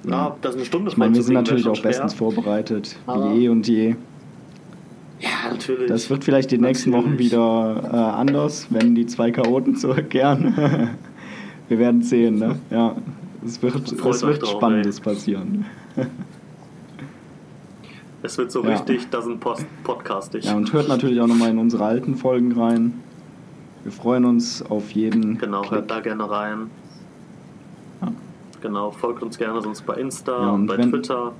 [0.08, 1.90] ja, das ist eine Stunde Ich meine, wir sind natürlich auch schwer.
[1.90, 3.94] bestens vorbereitet, Aber- wie eh und je.
[5.20, 5.88] Ja, natürlich.
[5.88, 10.54] Das wird vielleicht die nächsten Wochen wieder äh, anders, wenn die zwei Chaoten zurückkehren.
[11.68, 12.56] wir werden sehen, ne?
[12.70, 12.96] Ja,
[13.44, 15.66] es wird, es wird Spannendes passieren.
[18.22, 18.70] es wird so Ja.
[18.70, 20.34] richtig, das ist ein Post Podcast.
[20.34, 20.44] Ich.
[20.46, 22.94] Ja, und hört natürlich auch nochmal in unsere alten Folgen rein.
[23.82, 25.72] Wir freuen uns auf jeden Genau, Klick.
[25.72, 26.70] hört da gerne rein.
[28.62, 28.68] Ja.
[28.68, 31.32] Genau, folgt uns gerne sonst bei Insta Ja, und bei Twitter.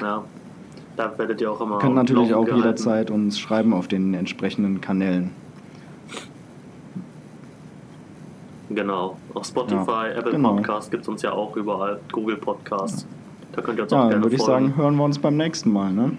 [0.00, 0.22] Ja,
[0.96, 1.78] da werdet ihr auch immer.
[1.78, 2.64] Dem natürlich auch gehalten.
[2.64, 5.30] jederzeit uns schreiben auf den entsprechenden Kanälen.
[8.68, 10.56] Genau, auf Spotify, Ja, Apple genau.
[10.56, 13.06] Podcast gibt es uns ja auch überall, Google Podcast.
[13.52, 14.66] Da könnt ihr uns auch Ja, gerne dann würde ich folgen.
[14.68, 16.12] sagen, hören wir uns beim nächsten Mal, ne?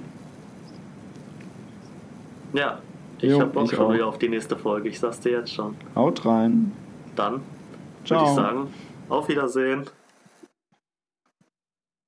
[2.53, 2.79] Ja,
[3.19, 3.93] ich habe Bock schon auch.
[3.93, 4.87] wieder auf die nächste Folge.
[4.89, 5.75] Ich sag's dir jetzt schon.
[5.95, 6.71] Haut rein.
[7.15, 7.41] Dann
[8.07, 8.67] würde ich sagen,
[9.09, 9.83] auf Wiedersehen.